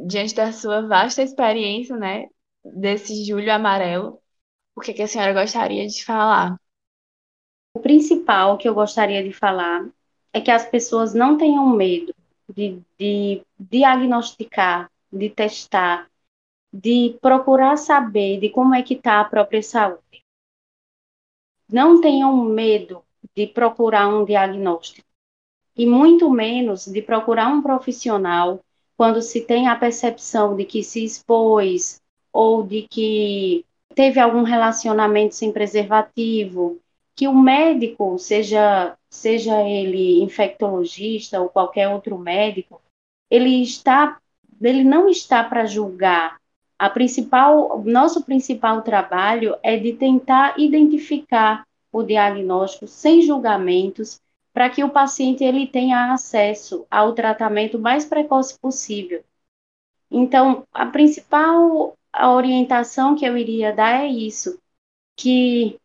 diante 0.07 0.35
da 0.35 0.51
sua 0.51 0.87
vasta 0.87 1.21
experiência, 1.23 1.95
né, 1.97 2.27
desse 2.63 3.25
julho 3.25 3.51
amarelo, 3.53 4.21
o 4.75 4.81
que, 4.81 4.93
que 4.93 5.01
a 5.03 5.07
senhora 5.07 5.33
gostaria 5.33 5.87
de 5.87 6.03
falar? 6.05 6.59
O 7.73 7.79
principal 7.79 8.57
que 8.57 8.67
eu 8.67 8.73
gostaria 8.73 9.23
de 9.23 9.33
falar 9.33 9.89
é 10.33 10.41
que 10.41 10.51
as 10.51 10.65
pessoas 10.65 11.13
não 11.13 11.37
tenham 11.37 11.67
medo 11.67 12.13
de, 12.53 12.81
de 12.99 13.45
diagnosticar, 13.59 14.90
de 15.11 15.29
testar, 15.29 16.09
de 16.71 17.17
procurar 17.21 17.77
saber 17.77 18.39
de 18.39 18.49
como 18.49 18.73
é 18.73 18.81
que 18.81 18.93
está 18.93 19.19
a 19.19 19.25
própria 19.25 19.61
saúde. 19.61 20.23
Não 21.71 22.01
tenham 22.01 22.35
medo 22.43 23.03
de 23.35 23.47
procurar 23.47 24.07
um 24.07 24.25
diagnóstico 24.25 25.07
e 25.75 25.85
muito 25.85 26.29
menos 26.29 26.85
de 26.85 27.01
procurar 27.01 27.47
um 27.47 27.61
profissional 27.61 28.59
quando 28.97 29.21
se 29.21 29.41
tem 29.41 29.67
a 29.67 29.75
percepção 29.75 30.55
de 30.55 30.65
que 30.65 30.83
se 30.83 31.03
expôs 31.03 32.01
ou 32.31 32.63
de 32.63 32.83
que 32.83 33.65
teve 33.95 34.19
algum 34.19 34.43
relacionamento 34.43 35.35
sem 35.35 35.51
preservativo, 35.51 36.79
que 37.15 37.27
o 37.27 37.33
médico, 37.33 38.17
seja 38.17 38.97
seja 39.09 39.61
ele 39.67 40.21
infectologista 40.23 41.41
ou 41.41 41.49
qualquer 41.49 41.89
outro 41.89 42.17
médico, 42.17 42.81
ele 43.29 43.61
está 43.61 44.19
ele 44.67 44.83
não 44.83 45.09
está 45.09 45.43
para 45.43 45.65
julgar. 45.65 46.39
A 46.77 46.89
principal, 46.89 47.83
nosso 47.85 48.23
principal 48.23 48.81
trabalho 48.81 49.55
é 49.61 49.77
de 49.77 49.93
tentar 49.93 50.59
identificar 50.59 51.65
o 51.91 52.01
diagnóstico 52.03 52.87
sem 52.87 53.21
julgamentos, 53.21 54.19
para 54.53 54.69
que 54.69 54.83
o 54.83 54.89
paciente 54.89 55.43
ele 55.43 55.67
tenha 55.67 56.11
acesso 56.11 56.85
ao 56.89 57.13
tratamento 57.13 57.79
mais 57.79 58.05
precoce 58.05 58.57
possível. 58.59 59.23
Então, 60.09 60.63
a 60.73 60.85
principal 60.85 61.95
orientação 62.13 63.15
que 63.15 63.25
eu 63.25 63.37
iria 63.37 63.71
dar 63.71 64.03
é 64.03 64.07
isso, 64.07 64.59
que 65.15 65.79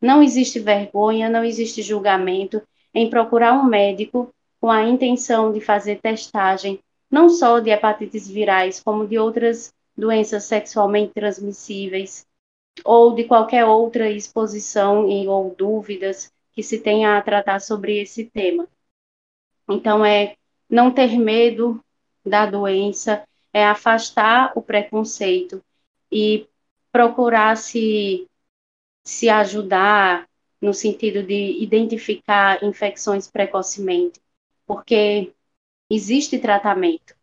não 0.00 0.22
existe 0.22 0.60
vergonha, 0.60 1.28
não 1.28 1.44
existe 1.44 1.82
julgamento 1.82 2.62
em 2.94 3.08
procurar 3.08 3.54
um 3.54 3.64
médico 3.64 4.32
com 4.60 4.70
a 4.70 4.84
intenção 4.84 5.52
de 5.52 5.60
fazer 5.60 6.00
testagem 6.00 6.78
não 7.12 7.28
só 7.28 7.60
de 7.60 7.68
hepatites 7.68 8.26
virais, 8.26 8.80
como 8.80 9.06
de 9.06 9.18
outras 9.18 9.74
doenças 9.94 10.44
sexualmente 10.44 11.12
transmissíveis 11.12 12.26
ou 12.82 13.14
de 13.14 13.24
qualquer 13.24 13.66
outra 13.66 14.10
exposição 14.10 15.06
e, 15.06 15.28
ou 15.28 15.54
dúvidas 15.54 16.32
que 16.52 16.62
se 16.62 16.80
tenha 16.80 17.18
a 17.18 17.22
tratar 17.22 17.60
sobre 17.60 18.00
esse 18.00 18.24
tema. 18.24 18.66
Então, 19.68 20.02
é 20.02 20.36
não 20.68 20.90
ter 20.90 21.18
medo 21.18 21.84
da 22.24 22.46
doença, 22.46 23.28
é 23.52 23.62
afastar 23.66 24.52
o 24.56 24.62
preconceito 24.62 25.62
e 26.10 26.46
procurar 26.90 27.58
se, 27.58 28.26
se 29.04 29.28
ajudar 29.28 30.26
no 30.60 30.72
sentido 30.72 31.22
de 31.22 31.62
identificar 31.62 32.62
infecções 32.64 33.30
precocemente, 33.30 34.18
porque 34.66 35.32
existe 35.94 36.38
tratamento, 36.38 37.14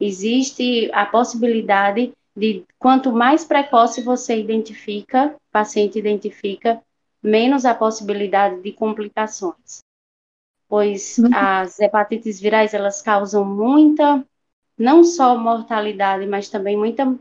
existe 0.00 0.90
a 0.92 1.04
possibilidade 1.04 2.12
de 2.36 2.64
quanto 2.78 3.12
mais 3.12 3.44
precoce 3.44 4.02
você 4.02 4.38
identifica, 4.38 5.36
paciente 5.52 5.98
identifica, 5.98 6.82
menos 7.22 7.64
a 7.64 7.74
possibilidade 7.74 8.60
de 8.60 8.72
complicações. 8.72 9.82
Pois 10.68 11.18
uhum. 11.18 11.30
as 11.32 11.78
hepatites 11.78 12.40
virais, 12.40 12.74
elas 12.74 13.00
causam 13.02 13.44
muita, 13.44 14.26
não 14.76 15.04
só 15.04 15.36
mortalidade, 15.36 16.26
mas 16.26 16.48
também 16.48 16.76
muita, 16.76 17.16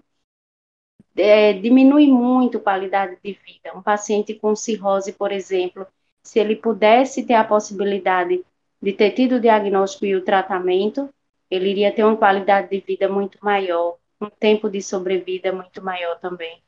é, 1.15 1.53
diminui 1.53 2.07
muito 2.07 2.57
a 2.57 2.61
qualidade 2.61 3.17
de 3.23 3.33
vida. 3.33 3.77
Um 3.77 3.81
paciente 3.81 4.33
com 4.33 4.55
cirrose, 4.55 5.11
por 5.11 5.31
exemplo, 5.31 5.85
se 6.23 6.39
ele 6.39 6.55
pudesse 6.55 7.23
ter 7.23 7.35
a 7.35 7.43
possibilidade 7.43 8.43
de 8.83 8.91
ter 8.91 9.11
tido 9.11 9.35
o 9.35 9.39
diagnóstico 9.39 10.05
e 10.05 10.13
o 10.13 10.25
tratamento, 10.25 11.09
ele 11.49 11.69
iria 11.69 11.95
ter 11.95 12.03
uma 12.03 12.17
qualidade 12.17 12.69
de 12.69 12.81
vida 12.85 13.07
muito 13.07 13.37
maior, 13.41 13.95
um 14.19 14.29
tempo 14.29 14.69
de 14.69 14.81
sobrevida 14.81 15.53
muito 15.53 15.81
maior 15.81 16.19
também. 16.19 16.61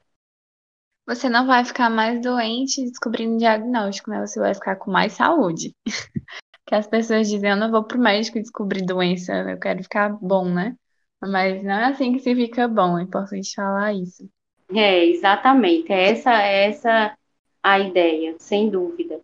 Você 1.06 1.28
não 1.28 1.46
vai 1.46 1.66
ficar 1.66 1.90
mais 1.90 2.22
doente 2.22 2.82
descobrindo 2.86 3.38
diagnóstico, 3.38 4.10
né? 4.10 4.26
Você 4.26 4.40
vai 4.40 4.54
ficar 4.54 4.78
com 4.78 4.90
mais 4.90 5.12
saúde. 5.12 5.76
que 6.66 6.74
as 6.74 6.88
pessoas 6.88 7.30
dizem, 7.30 7.50
eu 7.50 7.58
não 7.58 7.70
vou 7.70 7.84
pro 7.84 8.00
médico 8.00 8.40
descobrir 8.40 8.86
doença, 8.86 9.34
eu 9.34 9.60
quero 9.60 9.84
ficar 9.84 10.10
bom, 10.10 10.46
né? 10.46 10.74
Mas 11.22 11.62
não 11.64 11.74
é 11.74 11.86
assim 11.88 12.14
que 12.14 12.20
se 12.20 12.34
fica 12.34 12.66
bom, 12.66 12.98
é 12.98 13.04
importante 13.04 13.54
falar 13.54 13.94
isso. 13.94 14.28
É, 14.74 15.06
exatamente. 15.06 15.92
Essa, 15.92 16.42
é 16.42 16.70
essa 16.70 17.18
a 17.62 17.78
ideia, 17.78 18.38
sem 18.40 18.70
dúvida. 18.70 19.20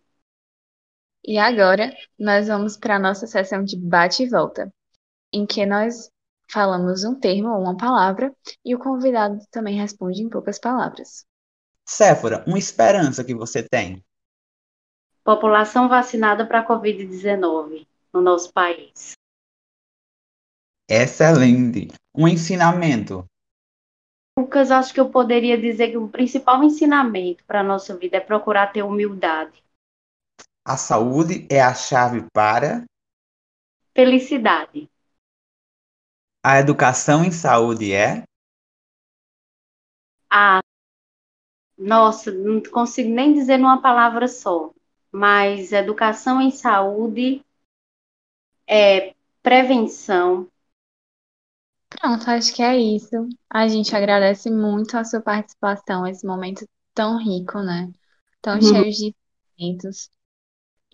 E 1.24 1.38
agora 1.38 1.94
nós 2.18 2.48
vamos 2.48 2.76
para 2.76 2.96
a 2.96 2.98
nossa 2.98 3.26
sessão 3.26 3.62
de 3.62 3.76
bate 3.76 4.24
e 4.24 4.28
volta, 4.28 4.72
em 5.32 5.46
que 5.46 5.64
nós 5.64 6.10
falamos 6.50 7.04
um 7.04 7.14
termo 7.14 7.48
ou 7.50 7.62
uma 7.62 7.76
palavra 7.76 8.34
e 8.64 8.74
o 8.74 8.78
convidado 8.78 9.38
também 9.50 9.78
responde 9.78 10.22
em 10.22 10.28
poucas 10.28 10.58
palavras. 10.58 11.24
Séfora, 11.86 12.44
uma 12.46 12.58
esperança 12.58 13.24
que 13.24 13.34
você 13.34 13.62
tem? 13.62 14.04
População 15.24 15.88
vacinada 15.88 16.44
para 16.44 16.60
a 16.60 16.66
Covid-19 16.66 17.86
no 18.12 18.20
nosso 18.20 18.52
país. 18.52 19.12
Excelente. 20.88 21.88
Um 22.14 22.26
ensinamento. 22.26 23.24
Lucas, 24.38 24.70
acho 24.70 24.92
que 24.92 25.00
eu 25.00 25.08
poderia 25.08 25.56
dizer 25.56 25.90
que 25.90 25.96
o 25.96 26.08
principal 26.08 26.62
ensinamento 26.62 27.44
para 27.44 27.60
a 27.60 27.64
nossa 27.64 27.96
vida 27.96 28.16
é 28.16 28.20
procurar 28.20 28.72
ter 28.72 28.82
humildade. 28.82 29.62
A 30.64 30.76
saúde 30.76 31.46
é 31.50 31.60
a 31.60 31.74
chave 31.74 32.24
para 32.32 32.84
felicidade. 33.94 34.88
A 36.44 36.58
educação 36.60 37.24
em 37.24 37.32
saúde 37.32 37.92
é? 37.92 38.22
Ah, 40.30 40.60
nossa, 41.76 42.30
não 42.30 42.62
consigo 42.62 43.10
nem 43.10 43.32
dizer 43.32 43.58
numa 43.58 43.80
palavra 43.82 44.28
só, 44.28 44.72
mas 45.10 45.72
educação 45.72 46.40
em 46.40 46.50
saúde 46.50 47.44
é 48.66 49.14
prevenção. 49.42 50.48
Pronto, 51.88 52.28
acho 52.30 52.54
que 52.54 52.62
é 52.62 52.76
isso. 52.76 53.28
A 53.50 53.68
gente 53.68 53.94
agradece 53.94 54.50
muito 54.50 54.96
a 54.96 55.04
sua 55.04 55.20
participação, 55.20 56.06
esse 56.06 56.26
momento 56.26 56.66
tão 56.94 57.18
rico, 57.18 57.58
né? 57.60 57.92
Tão 58.40 58.54
uhum. 58.54 58.62
cheio 58.62 58.90
de 58.90 59.16
eventos. 59.58 60.10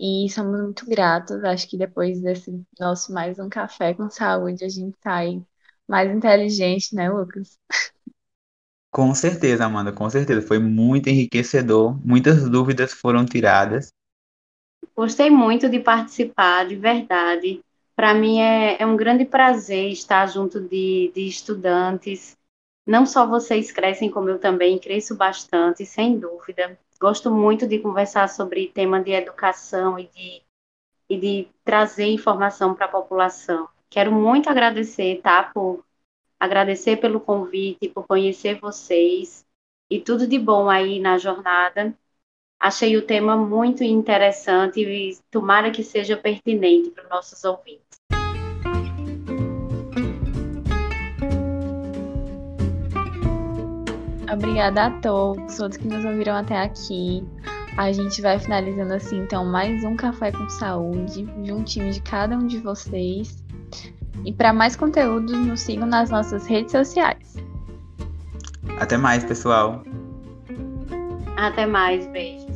E 0.01 0.29
somos 0.31 0.61
muito 0.61 0.87
gratos. 0.87 1.43
Acho 1.45 1.69
que 1.69 1.77
depois 1.77 2.21
desse 2.21 2.65
nosso 2.79 3.13
mais 3.13 3.39
um 3.39 3.49
café 3.49 3.95
com 3.95 4.09
saúde, 4.09 4.65
a 4.65 4.69
gente 4.69 4.97
sai 5.03 5.43
mais 5.89 6.15
inteligente, 6.15 6.95
né, 6.95 7.11
Lucas? 7.11 7.59
Com 8.91 9.15
certeza, 9.15 9.65
Amanda, 9.65 9.93
com 9.93 10.09
certeza. 10.09 10.47
Foi 10.47 10.59
muito 10.59 11.09
enriquecedor. 11.09 11.99
Muitas 12.07 12.49
dúvidas 12.49 12.93
foram 12.93 13.25
tiradas. 13.25 13.93
Gostei 14.97 15.31
muito 15.31 15.69
de 15.69 15.81
participar, 15.81 16.67
de 16.67 16.77
verdade. 16.77 17.61
Para 17.95 18.15
mim 18.15 18.41
é, 18.41 18.81
é, 18.81 18.87
um 18.87 18.97
grande 18.97 19.25
prazer 19.25 19.91
estar 19.91 20.27
junto 20.27 20.61
de, 20.61 21.13
de 21.15 21.29
estudantes. 21.29 22.37
Não 22.87 23.05
só 23.05 23.27
vocês 23.27 23.71
crescem, 23.71 24.11
como 24.11 24.29
eu 24.31 24.39
também 24.39 24.79
cresço 24.79 25.15
bastante, 25.17 25.85
sem 25.85 26.19
dúvida. 26.19 26.79
Gosto 27.01 27.31
muito 27.31 27.67
de 27.67 27.79
conversar 27.79 28.29
sobre 28.29 28.69
tema 28.69 29.01
de 29.03 29.13
educação 29.13 29.99
e 29.99 30.07
de, 30.09 30.43
e 31.09 31.19
de 31.19 31.49
trazer 31.65 32.07
informação 32.07 32.75
para 32.75 32.87
a 32.87 32.91
população. 32.91 33.69
Quero 33.91 34.13
muito 34.13 34.51
agradecer, 34.51 35.21
tá, 35.23 35.45
por 35.45 35.85
agradecer 36.41 36.97
pelo 36.99 37.21
convite, 37.21 37.89
por 37.89 38.07
conhecer 38.07 38.61
vocês 38.61 39.47
e 39.91 40.01
tudo 40.01 40.27
de 40.27 40.39
bom 40.39 40.69
aí 40.69 41.01
na 41.01 41.19
jornada. 41.19 41.97
Achei 42.61 42.97
o 42.97 43.07
tema 43.07 43.37
muito 43.37 43.85
interessante 43.85 44.81
e 44.81 45.19
tomara 45.31 45.71
que 45.71 45.85
seja 45.85 46.17
pertinente 46.17 46.91
para 46.91 47.05
os 47.05 47.11
nossos 47.11 47.45
ouvintes. 47.45 47.98
Obrigada 54.33 54.87
a 54.87 54.91
todos, 55.01 55.57
todos 55.57 55.77
que 55.77 55.88
nos 55.88 56.05
ouviram 56.05 56.37
até 56.37 56.62
aqui. 56.62 57.27
A 57.77 57.93
gente 57.93 58.21
vai 58.21 58.38
finalizando 58.38 58.95
assim, 58.95 59.21
então, 59.21 59.45
mais 59.45 59.85
um 59.85 59.97
Café 59.97 60.33
com 60.33 60.49
Saúde, 60.51 61.27
juntinho 61.45 61.93
de 61.93 62.03
cada 62.03 62.37
um 62.37 62.47
de 62.47 62.59
vocês. 62.59 63.43
E 64.25 64.33
para 64.33 64.53
mais 64.53 64.75
conteúdos, 64.75 65.38
nos 65.38 65.61
sigam 65.61 65.87
nas 65.87 66.11
nossas 66.11 66.47
redes 66.47 66.73
sociais. 66.73 67.37
Até 68.79 68.97
mais, 68.97 69.25
pessoal. 69.25 69.83
Até 71.37 71.67
mais, 71.67 72.07
beijos. 72.09 72.48